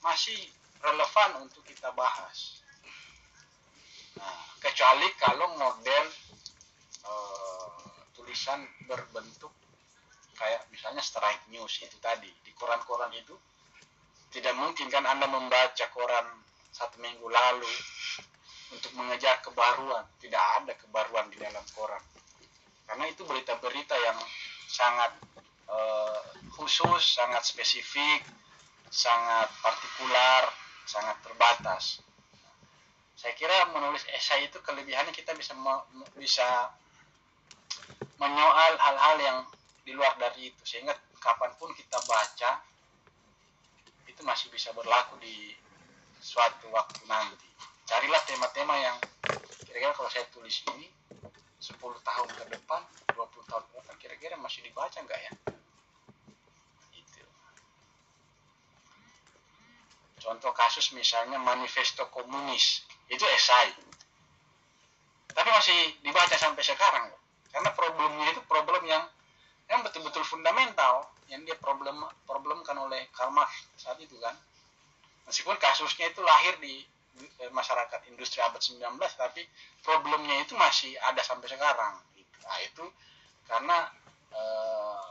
masih 0.00 0.38
relevan 0.80 1.44
untuk 1.44 1.60
kita 1.66 1.92
bahas. 1.92 2.62
Nah, 4.16 4.40
kecuali 4.62 5.08
kalau 5.18 5.58
model 5.58 6.04
eh, 7.04 7.94
tulisan 8.16 8.64
berbentuk 8.86 9.52
kayak 10.38 10.64
misalnya 10.72 11.04
strike 11.04 11.52
news 11.52 11.84
itu 11.84 12.00
tadi 12.00 12.32
di 12.40 12.52
koran-koran 12.56 13.12
itu 13.12 13.36
tidak 14.30 14.54
mungkin 14.56 14.86
kan 14.88 15.04
anda 15.04 15.26
membaca 15.26 15.84
koran 15.90 16.26
satu 16.70 17.02
minggu 17.02 17.26
lalu 17.26 17.74
untuk 18.70 18.94
mengejar 18.94 19.42
kebaruan. 19.42 20.06
Tidak 20.22 20.44
ada 20.62 20.72
kebaruan 20.78 21.26
di 21.28 21.36
dalam 21.38 21.62
koran. 21.74 22.02
Karena 22.86 23.04
itu 23.10 23.22
berita-berita 23.26 23.94
yang 23.98 24.18
sangat 24.70 25.18
eh, 25.70 26.20
khusus 26.58 27.02
sangat 27.16 27.46
spesifik 27.46 28.26
sangat 28.90 29.46
partikular 29.62 30.50
sangat 30.82 31.16
terbatas. 31.22 32.02
Saya 33.14 33.36
kira 33.38 33.70
menulis 33.70 34.02
esai 34.10 34.50
itu 34.50 34.58
kelebihannya 34.58 35.14
kita 35.14 35.36
bisa 35.38 35.54
bisa 36.18 36.74
menyoal 38.18 38.74
hal-hal 38.80 39.16
yang 39.22 39.38
di 39.86 39.92
luar 39.94 40.18
dari 40.18 40.50
itu. 40.50 40.62
Sehingga 40.66 40.96
kapan 41.22 41.54
pun 41.60 41.70
kita 41.76 42.00
baca 42.08 42.64
itu 44.08 44.20
masih 44.26 44.50
bisa 44.50 44.74
berlaku 44.74 45.20
di 45.22 45.54
suatu 46.18 46.66
waktu 46.74 47.06
nanti. 47.06 47.46
Carilah 47.86 48.22
tema-tema 48.26 48.74
yang 48.80 48.96
kira-kira 49.70 49.94
kalau 49.94 50.10
saya 50.10 50.26
tulis 50.34 50.66
ini 50.74 50.90
10 51.60 51.76
tahun 51.78 52.28
ke 52.40 52.44
depan 52.56 52.82
20 53.14 53.50
tahun 53.52 53.62
ke 53.68 53.72
depan 53.78 53.94
kira-kira 54.00 54.34
masih 54.40 54.64
dibaca 54.64 54.96
nggak 54.96 55.20
ya 55.20 55.32
itu 56.96 57.22
contoh 60.20 60.52
kasus 60.52 60.92
misalnya 60.92 61.40
manifesto 61.40 62.06
komunis 62.12 62.84
itu 63.08 63.24
esai. 63.24 63.72
Tapi 65.30 65.48
masih 65.48 65.78
dibaca 66.04 66.36
sampai 66.36 66.62
sekarang 66.62 67.08
karena 67.50 67.70
problemnya 67.74 68.26
itu 68.30 68.42
problem 68.46 68.84
yang 68.86 69.02
yang 69.70 69.80
betul-betul 69.86 70.22
fundamental 70.26 71.08
yang 71.30 71.42
dia 71.46 71.54
problem 71.58 72.02
problemkan 72.26 72.74
oleh 72.78 73.06
Karl 73.14 73.32
Marx 73.32 73.50
saat 73.78 73.98
itu 74.02 74.18
kan. 74.18 74.34
Meskipun 75.26 75.56
kasusnya 75.62 76.10
itu 76.10 76.20
lahir 76.26 76.58
di 76.58 76.82
eh, 77.42 77.50
masyarakat 77.54 78.10
industri 78.10 78.42
abad 78.42 78.58
19 78.58 78.82
tapi 79.14 79.46
problemnya 79.82 80.42
itu 80.42 80.58
masih 80.58 80.94
ada 81.06 81.22
sampai 81.22 81.46
sekarang. 81.46 82.02
Nah 82.42 82.58
itu 82.66 82.84
karena 83.46 83.78
eh, 84.34 85.02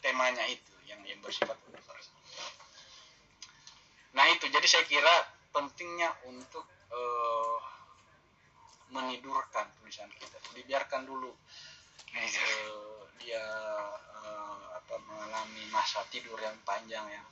temanya 0.00 0.46
itu 0.46 0.74
yang 0.86 1.02
yang 1.02 1.18
bersifat 1.20 1.58
universal 1.66 2.09
nah 4.16 4.24
itu. 4.30 4.46
Jadi 4.50 4.66
saya 4.66 4.84
kira 4.86 5.14
pentingnya 5.50 6.10
untuk 6.30 6.64
eh, 6.90 7.58
menidurkan 8.90 9.70
tulisan 9.80 10.10
kita. 10.14 10.38
Dibiarkan 10.54 11.06
dulu 11.06 11.30
eh, 12.14 12.30
dia 13.22 13.44
eh, 13.96 14.62
apa 14.74 14.94
mengalami 15.06 15.62
masa 15.70 16.02
tidur 16.10 16.38
yang 16.40 16.56
panjang 16.66 17.06
ya. 17.06 17.22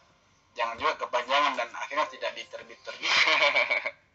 Jangan 0.59 0.75
juga 0.79 1.07
kepanjangan 1.07 1.55
dan 1.55 1.71
akhirnya 1.71 2.07
tidak 2.11 2.35
diterbit 2.35 2.81
terbit 2.83 3.07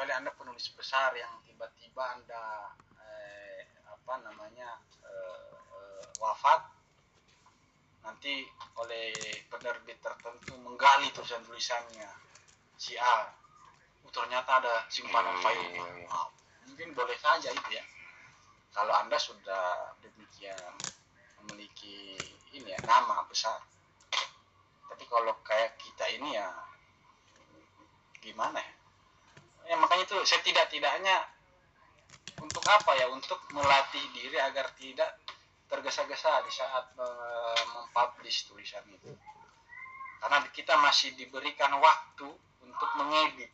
kecuali 0.00 0.14
anda 0.14 0.30
penulis 0.32 0.70
besar 0.72 1.10
yang 1.18 1.42
tiba-tiba 1.42 2.14
anda 2.14 2.72
eh, 2.94 3.68
apa 3.90 4.22
namanya 4.22 4.78
eh, 5.02 5.50
eh, 5.76 6.04
wafat 6.22 6.62
nanti 8.00 8.48
oleh 8.80 9.36
penerbit 9.52 10.00
tertentu 10.00 10.56
menggali 10.56 11.12
tulisan 11.12 11.44
tulisannya 11.44 12.08
si 12.80 12.96
A 12.96 13.40
Oh, 14.00 14.12
ternyata 14.12 14.60
ada 14.60 14.74
simpanan 14.88 15.36
file. 15.44 15.60
Iya. 15.76 16.08
Wow, 16.08 16.28
mungkin 16.72 16.96
boleh 16.96 17.16
saja 17.20 17.52
itu 17.52 17.70
ya. 17.70 17.84
Kalau 18.72 18.94
anda 18.96 19.20
sudah 19.20 19.92
demikian 20.00 20.72
memiliki 21.42 22.30
ini 22.56 22.72
ya 22.72 22.80
nama 22.88 23.26
besar. 23.28 23.60
Tapi 24.88 25.04
kalau 25.04 25.36
kayak 25.44 25.76
kita 25.76 26.06
ini 26.16 26.38
ya 26.38 26.48
gimana 28.24 28.60
ya? 28.60 28.72
Ya 29.70 29.74
makanya 29.76 30.08
itu 30.08 30.16
setidak-tidaknya 30.24 31.28
untuk 32.40 32.64
apa 32.64 32.96
ya? 32.96 33.06
Untuk 33.12 33.38
melatih 33.52 34.02
diri 34.16 34.40
agar 34.40 34.72
tidak 34.80 35.19
tergesa-gesa 35.70 36.42
di 36.42 36.52
saat 36.52 36.90
eh, 36.98 37.62
mempublish 37.72 38.50
tulisan 38.50 38.82
itu. 38.90 39.14
Karena 40.20 40.44
kita 40.52 40.76
masih 40.82 41.16
diberikan 41.16 41.72
waktu 41.80 42.28
untuk 42.66 42.90
mengedit. 42.98 43.48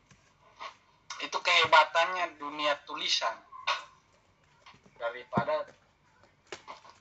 Itu 1.22 1.38
kehebatannya 1.38 2.40
dunia 2.40 2.74
tulisan 2.88 3.36
daripada 4.98 5.68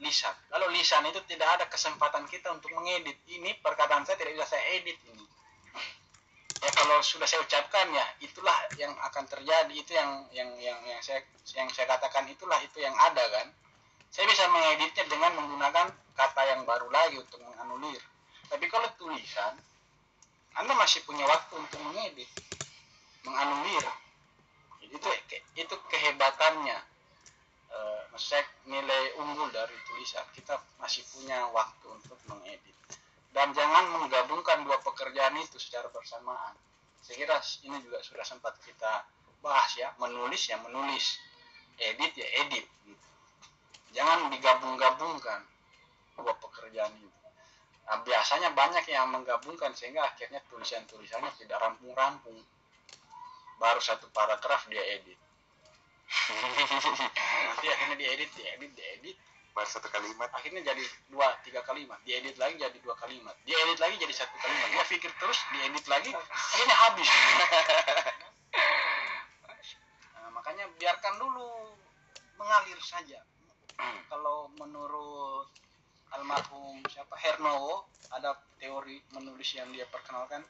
lisan. 0.03 0.35
Kalau 0.51 0.67
lisan 0.69 1.07
itu 1.07 1.23
tidak 1.25 1.49
ada 1.59 1.65
kesempatan 1.71 2.27
kita 2.27 2.51
untuk 2.51 2.69
mengedit. 2.75 3.17
Ini 3.25 3.57
perkataan 3.63 4.03
saya 4.05 4.19
tidak 4.19 4.37
bisa 4.37 4.53
saya 4.53 4.63
edit 4.77 4.99
ini. 5.09 5.25
Ya 6.61 6.71
kalau 6.71 6.97
sudah 7.03 7.27
saya 7.27 7.43
ucapkan 7.43 7.89
ya 7.91 8.05
itulah 8.21 8.55
yang 8.77 8.93
akan 8.99 9.25
terjadi. 9.25 9.73
Itu 9.73 9.91
yang 9.95 10.27
yang 10.35 10.49
yang 10.59 10.79
yang 10.85 10.99
saya 11.01 11.23
yang 11.55 11.67
saya 11.71 11.89
katakan 11.89 12.27
itulah 12.29 12.59
itu 12.61 12.83
yang 12.83 12.93
ada 12.95 13.23
kan 13.31 13.47
saya 14.15 14.31
bisa 14.31 14.47
mengeditnya 14.47 15.03
dengan 15.11 15.35
menggunakan 15.43 15.91
kata 16.15 16.41
yang 16.47 16.63
baru 16.63 16.87
lagi 16.87 17.19
untuk 17.19 17.43
menganulir. 17.43 17.99
Tapi 18.47 18.63
kalau 18.71 18.87
tulisan 18.95 19.59
anda 20.55 20.71
masih 20.79 21.03
punya 21.03 21.27
waktu 21.27 21.51
untuk 21.59 21.83
mengedit 21.83 22.31
menganulir. 23.27 23.83
Itu 24.87 25.09
itu 25.59 25.75
kehebatannya. 25.91 26.79
Eh, 27.75 28.03
saya 28.15 28.47
nilai 28.71 29.19
unggul 29.19 29.51
dari 29.51 29.75
tulisan. 29.83 30.23
Kita 30.31 30.55
masih 30.79 31.03
punya 31.11 31.51
waktu 31.51 31.91
untuk 31.91 32.15
mengedit. 32.31 32.71
Dan 33.35 33.51
jangan 33.51 33.99
menggabungkan 33.99 34.63
dua 34.63 34.79
pekerjaan 34.79 35.35
itu 35.43 35.59
secara 35.59 35.91
bersamaan. 35.91 36.55
Saya 37.03 37.19
kira 37.19 37.35
ini 37.67 37.83
juga 37.83 37.99
sudah 37.99 38.23
sempat 38.23 38.55
kita 38.63 39.03
bahas 39.43 39.75
ya. 39.75 39.91
Menulis 39.99 40.47
ya 40.47 40.55
menulis. 40.63 41.19
Edit 41.75 42.15
ya 42.15 42.27
edit. 42.47 42.63
gitu. 42.87 43.07
Jangan 43.95 44.27
digabung-gabungkan. 44.29 45.41
Dua 46.15 46.35
pekerjaan 46.37 46.91
itu. 46.99 47.09
Nah, 47.85 48.01
biasanya 48.01 48.51
banyak 48.51 48.85
yang 48.91 49.07
menggabungkan 49.13 49.71
sehingga 49.77 50.03
akhirnya 50.03 50.43
tulisan-tulisannya 50.51 51.31
tidak 51.39 51.57
rampung-rampung. 51.63 52.37
Baru 53.55 53.79
satu 53.79 54.11
paragraf 54.11 54.67
dia 54.67 54.83
edit. 54.99 55.15
Nanti 57.47 57.65
akhirnya 57.71 57.95
diedit 57.95 58.29
diedit 58.35 58.71
diedit. 58.75 59.17
Baru 59.55 59.69
satu 59.69 59.87
kalimat. 59.87 60.27
Akhirnya 60.35 60.65
jadi 60.65 60.83
dua 61.07 61.31
tiga 61.45 61.63
kalimat. 61.63 62.01
Diedit 62.03 62.35
lagi 62.35 62.59
jadi 62.59 62.77
dua 62.83 62.97
kalimat. 62.99 63.37
Diedit 63.47 63.79
lagi 63.79 63.95
jadi 64.01 64.13
satu 64.13 64.35
kalimat. 64.43 64.67
Dia 64.75 64.83
pikir 64.89 65.11
terus 65.21 65.39
diedit 65.55 65.85
lagi 65.87 66.11
akhirnya 66.11 66.75
habis. 66.89 67.09
Nah, 70.15 70.31
makanya 70.31 70.65
biarkan 70.79 71.19
dulu 71.19 71.75
mengalir 72.39 72.79
saja 72.79 73.19
kalau 74.11 74.51
menurut 74.59 75.47
almarhum 76.15 76.79
siapa 76.87 77.15
Hernowo 77.19 77.89
ada 78.15 78.37
teori 78.61 79.01
menulis 79.11 79.49
yang 79.55 79.67
dia 79.75 79.83
perkenalkan 79.91 80.43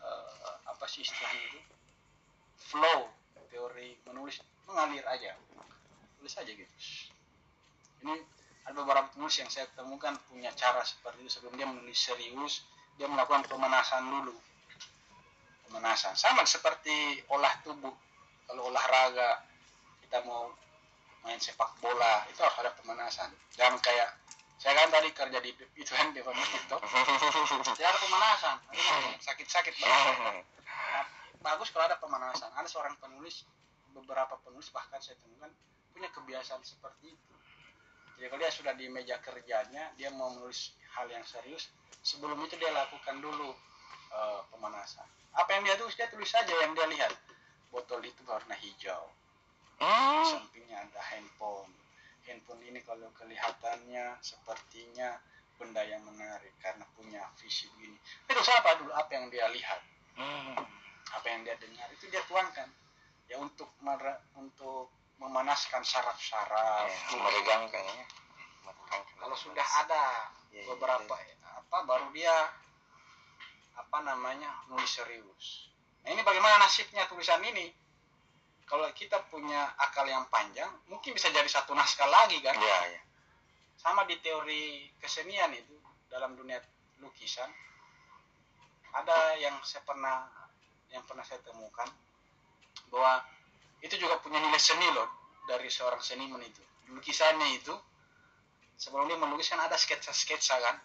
eh, 0.00 0.54
apa 0.68 0.84
sih 0.88 1.04
istilahnya 1.04 1.42
itu? 1.52 1.60
Flow 2.72 3.24
teori 3.54 3.94
menulis 4.10 4.42
mengalir 4.66 5.06
aja. 5.06 5.38
Tulis 6.18 6.34
aja 6.34 6.50
gitu. 6.50 6.74
Ini 8.02 8.14
ada 8.66 8.74
beberapa 8.74 9.06
penulis 9.14 9.38
yang 9.38 9.46
saya 9.46 9.70
temukan 9.78 10.18
punya 10.26 10.50
cara 10.58 10.82
seperti 10.82 11.22
itu 11.22 11.30
sebelum 11.38 11.54
dia 11.54 11.70
menulis 11.70 11.94
serius 11.94 12.66
dia 12.98 13.06
melakukan 13.06 13.46
pemanasan 13.46 14.02
dulu. 14.10 14.34
Pemanasan. 15.70 16.18
Sama 16.18 16.42
seperti 16.42 17.22
olah 17.30 17.54
tubuh. 17.62 17.94
Kalau 18.44 18.68
olahraga 18.68 19.40
kita 20.04 20.20
mau 20.26 20.52
main 21.24 21.40
sepak 21.40 21.72
bola 21.80 22.28
itu 22.28 22.38
harus 22.44 22.56
ada 22.60 22.70
pemanasan. 22.76 23.32
Jangan 23.56 23.80
kayak 23.80 24.12
saya 24.60 24.76
kan 24.80 24.88
tadi 24.92 25.08
kerja 25.12 25.38
di 25.40 25.50
itu 25.76 25.92
kan 25.92 26.12
di 26.12 26.20
TikTok 26.20 26.80
dia 27.74 27.86
ada 27.92 27.98
pemanasan. 28.00 28.56
Sakit-sakit. 29.24 29.72
Nah, 29.82 31.04
bagus 31.40 31.72
kalau 31.72 31.88
ada 31.88 31.96
pemanasan. 31.96 32.52
Ada 32.54 32.68
seorang 32.68 32.94
penulis 33.00 33.48
beberapa 33.96 34.36
penulis 34.44 34.68
bahkan 34.70 35.00
saya 35.00 35.16
temukan 35.24 35.48
punya 35.96 36.12
kebiasaan 36.12 36.60
seperti 36.60 37.16
itu. 37.16 37.34
Jadi 38.20 38.26
kalau 38.30 38.40
dia 38.40 38.52
sudah 38.52 38.72
di 38.76 38.86
meja 38.92 39.16
kerjanya 39.18 39.90
dia 39.96 40.12
mau 40.12 40.30
menulis 40.30 40.76
hal 40.94 41.08
yang 41.10 41.24
serius 41.26 41.72
sebelum 42.04 42.38
itu 42.44 42.54
dia 42.60 42.70
lakukan 42.70 43.18
dulu 43.18 43.50
eh, 44.12 44.40
pemanasan. 44.52 45.08
Apa 45.34 45.56
yang 45.56 45.66
dia 45.66 45.76
tulis 45.80 45.96
dia 45.96 46.06
tulis 46.12 46.28
saja 46.28 46.52
yang 46.62 46.76
dia 46.76 46.86
lihat. 46.88 47.12
Botol 47.74 48.06
itu 48.06 48.22
warna 48.22 48.54
hijau 48.54 49.10
di 49.84 50.24
sampingnya 50.32 50.76
ada 50.88 51.00
handphone. 51.12 51.72
Handphone 52.24 52.62
ini 52.64 52.80
kalau 52.82 53.08
kelihatannya 53.14 54.16
sepertinya 54.24 55.20
benda 55.54 55.84
yang 55.86 56.02
menarik 56.02 56.50
karena 56.58 56.82
punya 56.98 57.22
visi 57.38 57.70
begini 57.76 57.94
itu 58.26 58.42
apa 58.50 58.80
dulu? 58.80 58.90
Apa 58.90 59.10
yang 59.14 59.30
dia 59.30 59.46
lihat? 59.52 59.80
Apa 61.14 61.26
yang 61.30 61.46
dia 61.46 61.54
dengar? 61.60 61.86
Itu 61.94 62.10
dia 62.10 62.24
tuangkan. 62.26 62.66
Ya 63.30 63.38
untuk 63.40 63.70
mere- 63.80 64.20
untuk 64.34 64.90
memanaskan 65.22 65.80
saraf-saraf. 65.86 66.90
Ya, 66.90 67.16
meregangkan 67.22 67.84
ya 67.86 68.04
kalau 69.24 69.36
sudah 69.40 69.66
ada 69.84 70.04
Ya, 70.54 70.62
ya, 70.62 70.70
beberapa 70.70 71.14
apa 71.42 71.78
baru 71.82 72.14
dia 72.14 72.30
apa 73.74 73.98
namanya 74.06 74.54
nulis 74.70 74.86
serius. 74.86 75.66
Nah 76.06 76.14
ini 76.14 76.22
bagaimana 76.22 76.62
nasibnya 76.62 77.10
tulisan 77.10 77.42
ini 77.42 77.74
kalau 78.74 78.90
kita 78.90 79.22
punya 79.30 79.70
akal 79.78 80.02
yang 80.02 80.26
panjang 80.34 80.66
mungkin 80.90 81.14
bisa 81.14 81.30
jadi 81.30 81.46
satu 81.46 81.78
naskah 81.78 82.10
lagi 82.10 82.42
kan? 82.42 82.58
Ya 82.58 82.78
ya 82.90 83.00
sama 83.78 84.02
di 84.02 84.18
teori 84.18 84.90
kesenian 84.98 85.54
itu 85.54 85.78
dalam 86.10 86.34
dunia 86.34 86.58
lukisan 86.98 87.46
ada 88.98 89.38
yang 89.38 89.54
saya 89.62 89.86
pernah 89.86 90.26
yang 90.90 91.06
pernah 91.06 91.22
saya 91.22 91.38
temukan 91.46 91.86
bahwa 92.90 93.22
itu 93.78 93.94
juga 93.94 94.18
punya 94.18 94.42
nilai 94.42 94.58
seni 94.58 94.90
loh 94.90 95.06
dari 95.46 95.70
seorang 95.70 96.02
seniman 96.02 96.42
itu. 96.42 96.62
Lukisannya 96.90 97.54
itu 97.54 97.74
sebelum 98.74 99.06
dia 99.06 99.22
melukis 99.22 99.54
kan 99.54 99.62
ada 99.62 99.78
sketsa-sketsa 99.78 100.58
kan? 100.58 100.82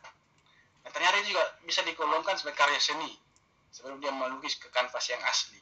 Nah, 0.86 0.90
ternyata 0.94 1.26
itu 1.26 1.34
juga 1.34 1.58
bisa 1.66 1.82
digolongkan 1.82 2.38
sebagai 2.38 2.62
karya 2.62 2.78
seni 2.78 3.18
sebelum 3.74 3.98
dia 3.98 4.14
melukis 4.14 4.62
ke 4.62 4.70
kanvas 4.70 5.10
yang 5.10 5.22
asli 5.26 5.58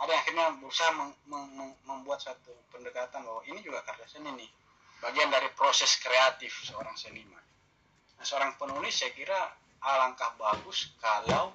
ada 0.00 0.10
yang 0.16 0.20
akhirnya 0.24 0.46
berusaha 0.56 0.90
meng- 0.96 1.18
meng- 1.28 1.52
meng- 1.52 1.78
membuat 1.84 2.24
satu 2.24 2.56
pendekatan 2.72 3.20
bahwa 3.20 3.44
ini 3.44 3.60
juga 3.60 3.84
karya 3.84 4.08
seni 4.08 4.32
nih 4.32 4.50
bagian 5.04 5.28
dari 5.28 5.48
proses 5.52 5.96
kreatif 6.00 6.52
seorang 6.64 6.96
seniman. 6.96 7.40
Nah, 8.16 8.24
seorang 8.24 8.56
penulis 8.56 8.96
saya 8.96 9.12
kira 9.12 9.36
alangkah 9.80 10.36
bagus 10.36 10.92
kalau 11.00 11.52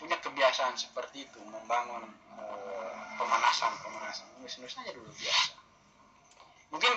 punya 0.00 0.16
kebiasaan 0.20 0.76
seperti 0.76 1.28
itu 1.28 1.40
membangun 1.48 2.04
eh, 2.38 3.00
pemanasan 3.18 3.72
pemanasan 3.82 4.28
nulis 4.38 4.56
nulis 4.60 4.76
aja 4.78 4.92
dulu 4.92 5.10
biasa. 5.12 5.52
Mungkin 6.72 6.92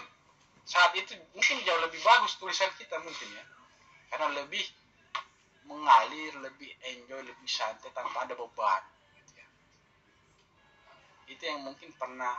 saat 0.68 0.92
itu 0.96 1.18
mungkin 1.36 1.58
jauh 1.68 1.82
lebih 1.84 2.00
bagus 2.04 2.38
tulisan 2.40 2.70
kita 2.80 2.96
mungkin 3.02 3.28
ya 3.36 3.44
karena 4.12 4.28
lebih 4.44 4.64
mengalir 5.66 6.36
lebih 6.44 6.68
enjoy 6.84 7.24
lebih 7.24 7.50
santai 7.50 7.90
tanpa 7.96 8.28
ada 8.28 8.36
beban. 8.36 8.84
Itu 11.32 11.44
yang 11.48 11.64
mungkin 11.64 11.96
pernah 11.96 12.36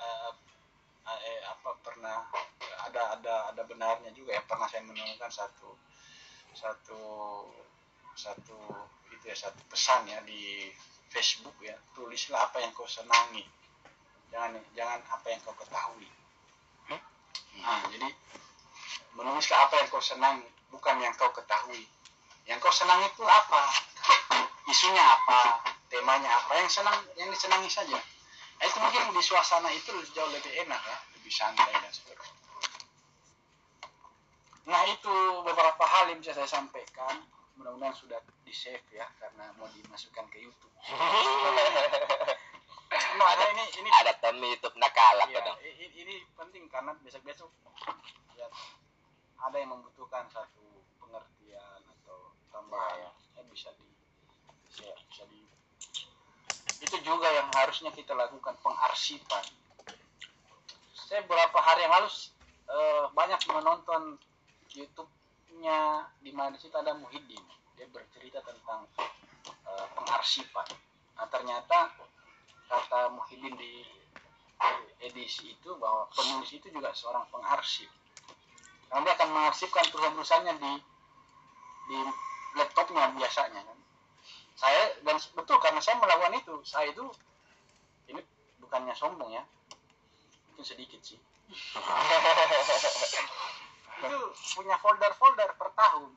eh, 0.00 0.32
eh, 1.04 1.40
apa 1.44 1.76
pernah 1.84 2.24
ada 2.88 3.20
ada 3.20 3.34
ada 3.52 3.62
benarnya 3.68 4.10
juga 4.16 4.32
ya. 4.32 4.42
Pernah 4.48 4.66
saya 4.66 4.80
menemukan 4.88 5.28
satu 5.28 5.76
satu 6.56 7.02
satu 8.16 8.58
itu 9.12 9.24
ya 9.28 9.36
satu 9.36 9.60
pesan 9.68 10.08
ya 10.08 10.24
di 10.24 10.72
Facebook 11.12 11.54
ya. 11.60 11.76
Tulislah 11.92 12.48
apa 12.48 12.64
yang 12.64 12.72
kau 12.72 12.88
senangi. 12.88 13.44
Jangan 14.32 14.56
jangan 14.72 15.00
apa 15.12 15.26
yang 15.28 15.40
kau 15.44 15.54
ketahui. 15.60 16.08
Nah 17.60 17.84
jadi 17.92 18.08
menulislah 19.20 19.68
apa 19.68 19.84
yang 19.84 19.88
kau 19.92 20.00
senangi 20.00 20.48
bukan 20.72 20.96
yang 21.04 21.12
kau 21.20 21.28
ketahui. 21.36 21.84
Yang 22.48 22.58
kau 22.64 22.72
senangi 22.72 23.04
itu 23.12 23.24
apa? 23.26 23.62
Isunya 24.72 25.02
apa? 25.02 25.60
Temanya 25.90 26.30
apa? 26.40 26.62
Yang 26.62 26.80
senang 26.80 26.96
yang 27.18 27.28
disenangi 27.28 27.68
saja 27.68 28.00
Nah, 28.60 28.68
itu 28.68 28.76
mungkin 28.76 29.02
di 29.16 29.22
suasana 29.24 29.72
itu 29.72 29.88
jauh 30.12 30.28
lebih 30.28 30.52
enak 30.68 30.80
ya, 30.84 30.96
lebih 31.16 31.32
santai 31.32 31.72
dan 31.72 31.88
sebagainya. 31.88 32.36
Nah 34.68 34.84
itu 34.86 35.14
beberapa 35.42 35.82
hal 35.82 36.12
yang 36.12 36.20
bisa 36.20 36.36
saya 36.36 36.46
sampaikan. 36.46 37.24
Mudah-mudahan 37.56 37.96
sudah 37.96 38.20
di 38.44 38.52
save 38.52 38.84
ya 38.92 39.08
karena 39.18 39.50
mau 39.56 39.66
dimasukkan 39.72 40.28
ke 40.28 40.38
YouTube. 40.44 40.70
makanya 42.90 43.46
ini 43.54 43.64
ini 43.84 43.90
ada 44.02 44.12
temen 44.18 44.50
YouTube 44.50 44.74
nakalak 44.80 45.30
Iya, 45.30 45.40
dong 45.46 45.58
i- 45.62 45.76
i- 45.78 45.94
ini 46.02 46.14
penting 46.34 46.66
karena 46.66 46.90
besok-besok 46.98 47.46
ya, 48.34 48.46
ada 49.46 49.56
yang 49.60 49.70
membutuhkan 49.76 50.26
satu 50.26 50.82
pengertian 50.98 51.80
atau 51.86 52.34
tambahan 52.50 53.06
ya 53.38 53.42
bisa 53.46 53.70
di 53.78 53.86
bisa, 54.66 54.90
bisa 55.10 55.22
di 55.30 55.46
itu 56.80 56.96
juga 57.04 57.28
yang 57.28 57.48
harusnya 57.52 57.92
kita 57.92 58.16
lakukan 58.16 58.56
pengarsipan. 58.64 59.44
Saya 60.96 61.20
beberapa 61.28 61.60
hari 61.60 61.84
yang 61.84 61.92
lalu 61.92 62.08
eh, 62.72 63.04
banyak 63.12 63.40
menonton 63.52 64.16
YouTube-nya 64.72 66.08
di 66.24 66.32
mana 66.32 66.56
situ 66.56 66.72
ada 66.72 66.96
Muhyiddin. 66.96 67.44
Dia 67.76 67.84
bercerita 67.92 68.40
tentang 68.40 68.88
eh, 69.44 69.86
pengarsipan. 69.92 70.68
Nah 71.20 71.28
ternyata 71.28 71.92
kata 72.72 73.12
Muhyiddin 73.12 73.54
di 73.60 73.84
edisi 75.00 75.56
itu 75.56 75.76
bahwa 75.80 76.08
penulis 76.12 76.52
itu 76.52 76.68
juga 76.72 76.92
seorang 76.96 77.28
pengarsip. 77.28 77.88
Karena 78.88 79.04
dia 79.04 79.14
akan 79.20 79.28
mengarsipkan 79.36 79.84
tulisan-tulisannya 79.92 80.54
di 80.56 80.72
di 81.90 81.98
laptopnya 82.54 83.10
biasanya 83.14 83.60
kan 83.66 83.78
saya 84.60 84.92
dan 85.08 85.16
betul 85.32 85.56
karena 85.56 85.80
saya 85.80 85.96
melakukan 85.96 86.36
itu. 86.36 86.54
Saya 86.68 86.92
itu 86.92 87.08
ini 88.12 88.20
bukannya 88.60 88.92
sombong 88.92 89.32
ya. 89.32 89.40
Mungkin 90.52 90.64
sedikit 90.68 91.00
sih. 91.00 91.16
Itu 94.00 94.20
punya 94.56 94.76
folder-folder 94.80 95.56
per 95.56 95.72
tahun. 95.76 96.12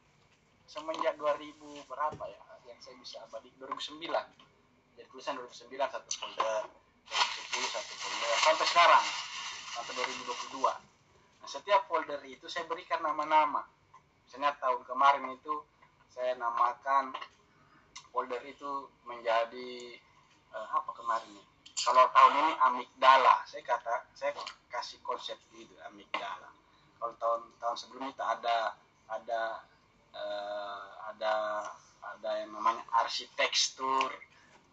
Semenjak 0.68 1.20
2000 1.20 1.56
berapa 1.88 2.24
ya 2.28 2.39
yang 2.68 2.80
saya 2.80 2.96
bisa 3.00 3.20
abadi? 3.28 3.52
2009 3.60 4.08
jadi 4.94 5.08
tulisan 5.10 5.36
2009 5.36 5.74
satu 5.74 6.10
folder 6.16 6.64
2010 7.52 7.76
satu 7.76 7.94
folder. 7.98 8.36
Sampai 8.39 8.66
sekarang 8.70 9.04
sampai 9.74 9.94
2022 10.00 10.64
nah 11.44 11.50
setiap 11.50 11.82
folder 11.91 12.24
itu 12.24 12.48
saya 12.48 12.64
berikan 12.72 13.04
nama-nama. 13.04 13.68
Misalnya 14.24 14.56
tahun 14.64 14.88
kemarin 14.88 15.28
itu 15.36 15.60
saya 16.08 16.39
namakan 16.39 17.12
folder 18.14 18.39
itu 18.45 18.88
menjadi 19.09 19.97
eh, 20.53 20.68
apa 20.70 20.93
kemarin 20.93 21.34
nih 21.34 21.47
kalau 21.84 22.05
tahun 22.14 22.34
ini 22.38 22.51
amigdala. 22.70 23.41
Saya 23.49 23.66
kata 23.66 24.07
saya 24.14 24.32
kasih 24.70 25.01
konsep 25.01 25.36
itu 25.57 25.74
amigdala. 25.89 26.53
Kalau 27.01 27.14
tahun 27.20 27.41
tahun 27.59 27.76
sebelumnya 27.76 28.14
itu 28.14 28.24
ada 28.24 28.57
ada 29.09 29.41
eh, 30.14 30.86
ada 31.11 31.34
ada 32.03 32.30
yang 32.39 32.53
namanya 32.53 32.84
arsitektur 33.03 34.09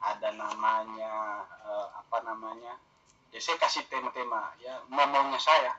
ada 0.01 0.29
namanya 0.37 1.45
eh, 1.67 1.89
apa 1.99 2.19
namanya? 2.23 2.77
Ya 3.35 3.41
saya 3.41 3.57
kasih 3.59 3.89
tema-tema. 3.89 4.55
Ya 4.63 4.85
maunya 4.93 5.41
saya. 5.41 5.75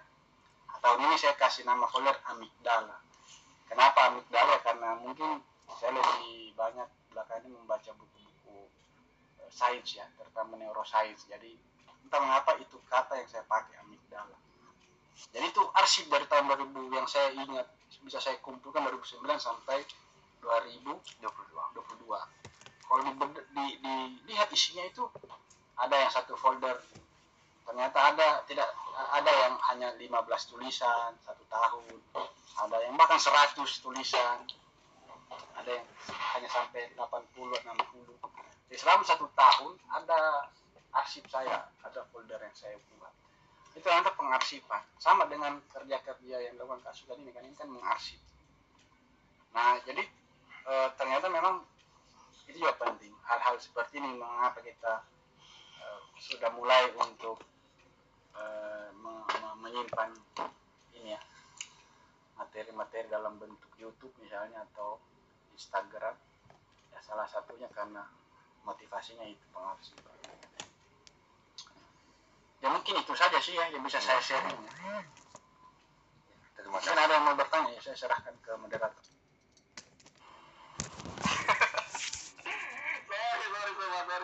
Tahun 0.82 0.98
ini 0.98 1.14
saya 1.22 1.38
kasih 1.38 1.62
nama 1.62 1.86
folder 1.86 2.18
amigdala. 2.34 2.98
Kenapa 3.70 4.10
amigdala? 4.10 4.58
Karena 4.66 4.98
mungkin 4.98 5.38
saya 5.78 5.94
lebih 5.94 6.58
banyak 6.58 6.90
belakangan 7.12 7.44
ini 7.46 7.54
membaca 7.54 7.92
buku-buku 7.94 8.58
eh, 9.44 9.52
sains 9.52 9.92
ya 9.94 10.08
terutama 10.16 10.56
neuroscience. 10.58 11.28
Jadi 11.28 11.54
entah 12.08 12.20
mengapa 12.24 12.58
itu 12.58 12.80
kata 12.88 13.20
yang 13.20 13.30
saya 13.30 13.44
pakai 13.46 13.78
amigdala. 13.84 14.38
Jadi 15.32 15.46
itu 15.54 15.62
arsip 15.78 16.10
dari 16.10 16.26
tahun 16.26 16.50
2000 16.50 16.98
yang 16.98 17.06
saya 17.06 17.30
ingat 17.36 17.68
bisa 18.02 18.18
saya 18.18 18.42
kumpulkan 18.42 18.82
2009 18.88 19.22
sampai 19.38 19.86
2022 20.42 21.22
kalau 22.92 23.02
di, 23.08 23.14
di, 23.56 23.66
di- 23.80 24.12
dilihat 24.28 24.50
isinya 24.52 24.84
itu 24.84 25.06
ada 25.78 25.96
yang 25.96 26.12
satu 26.12 26.34
folder 26.36 26.76
ternyata 27.64 27.98
ada 28.12 28.28
tidak 28.50 28.68
ada 29.16 29.32
yang 29.32 29.54
hanya 29.72 29.90
15 29.96 30.52
tulisan 30.52 31.16
satu 31.24 31.44
tahun 31.48 31.86
ada 32.58 32.78
yang 32.84 32.98
bahkan 33.00 33.22
100 33.22 33.56
tulisan 33.80 34.44
ada 35.62 35.72
yang 35.78 35.88
hanya 36.36 36.50
sampai 36.50 36.90
80 36.98 37.62
60 37.62 38.42
jadi 38.72 38.88
selama 38.88 39.04
satu 39.04 39.28
tahun 39.36 39.76
ada 39.92 40.48
arsip 40.96 41.28
saya 41.28 41.68
ada 41.84 42.08
folder 42.08 42.40
yang 42.40 42.56
saya 42.56 42.80
buat. 42.96 43.12
Itu 43.76 43.84
ternyata 43.84 44.16
pengarsipan. 44.16 44.80
Sama 44.96 45.28
dengan 45.28 45.60
kerja 45.76 46.00
kerja 46.00 46.36
yang 46.40 46.56
dilakukan 46.56 46.80
kasus 46.88 47.04
tadi 47.04 47.20
ini 47.20 47.36
kan 47.36 47.44
ini 47.44 47.56
kan 47.60 47.68
mengarsip. 47.68 48.16
Nah 49.52 49.76
jadi 49.84 50.00
eh, 50.72 50.90
ternyata 50.96 51.28
memang 51.28 51.68
itu 52.48 52.64
juga 52.64 52.80
penting. 52.80 53.12
Hal-hal 53.28 53.60
seperti 53.60 54.00
ini 54.00 54.16
mengapa 54.16 54.64
kita 54.64 55.04
eh, 55.84 56.00
sudah 56.24 56.56
mulai 56.56 56.96
untuk 56.96 57.44
eh, 58.40 58.88
me- 58.96 59.28
me- 59.28 59.58
menyimpan 59.68 60.16
ini 60.96 61.12
ya 61.12 61.20
materi-materi 62.40 63.12
dalam 63.12 63.36
bentuk 63.36 63.68
YouTube 63.76 64.16
misalnya 64.24 64.64
atau 64.72 64.96
Instagram 65.62 66.18
ya 66.90 67.00
salah 67.06 67.30
satunya 67.30 67.70
karena 67.70 68.02
motivasinya 68.66 69.30
itu 69.30 69.46
pengarsipan 69.54 70.18
ya 72.66 72.68
mungkin 72.74 72.98
itu 72.98 73.14
saja 73.14 73.38
sih 73.38 73.54
ya 73.54 73.70
yang 73.70 73.86
bisa 73.86 74.02
saya 74.02 74.18
sharing 74.18 74.58
terima 76.58 76.82
mungkin 76.82 76.98
ada 76.98 77.14
yang 77.14 77.26
mau 77.30 77.38
bertanya 77.38 77.78
ya 77.78 77.82
saya 77.82 77.94
serahkan 77.94 78.34
ke 78.42 78.52
moderator 78.58 79.06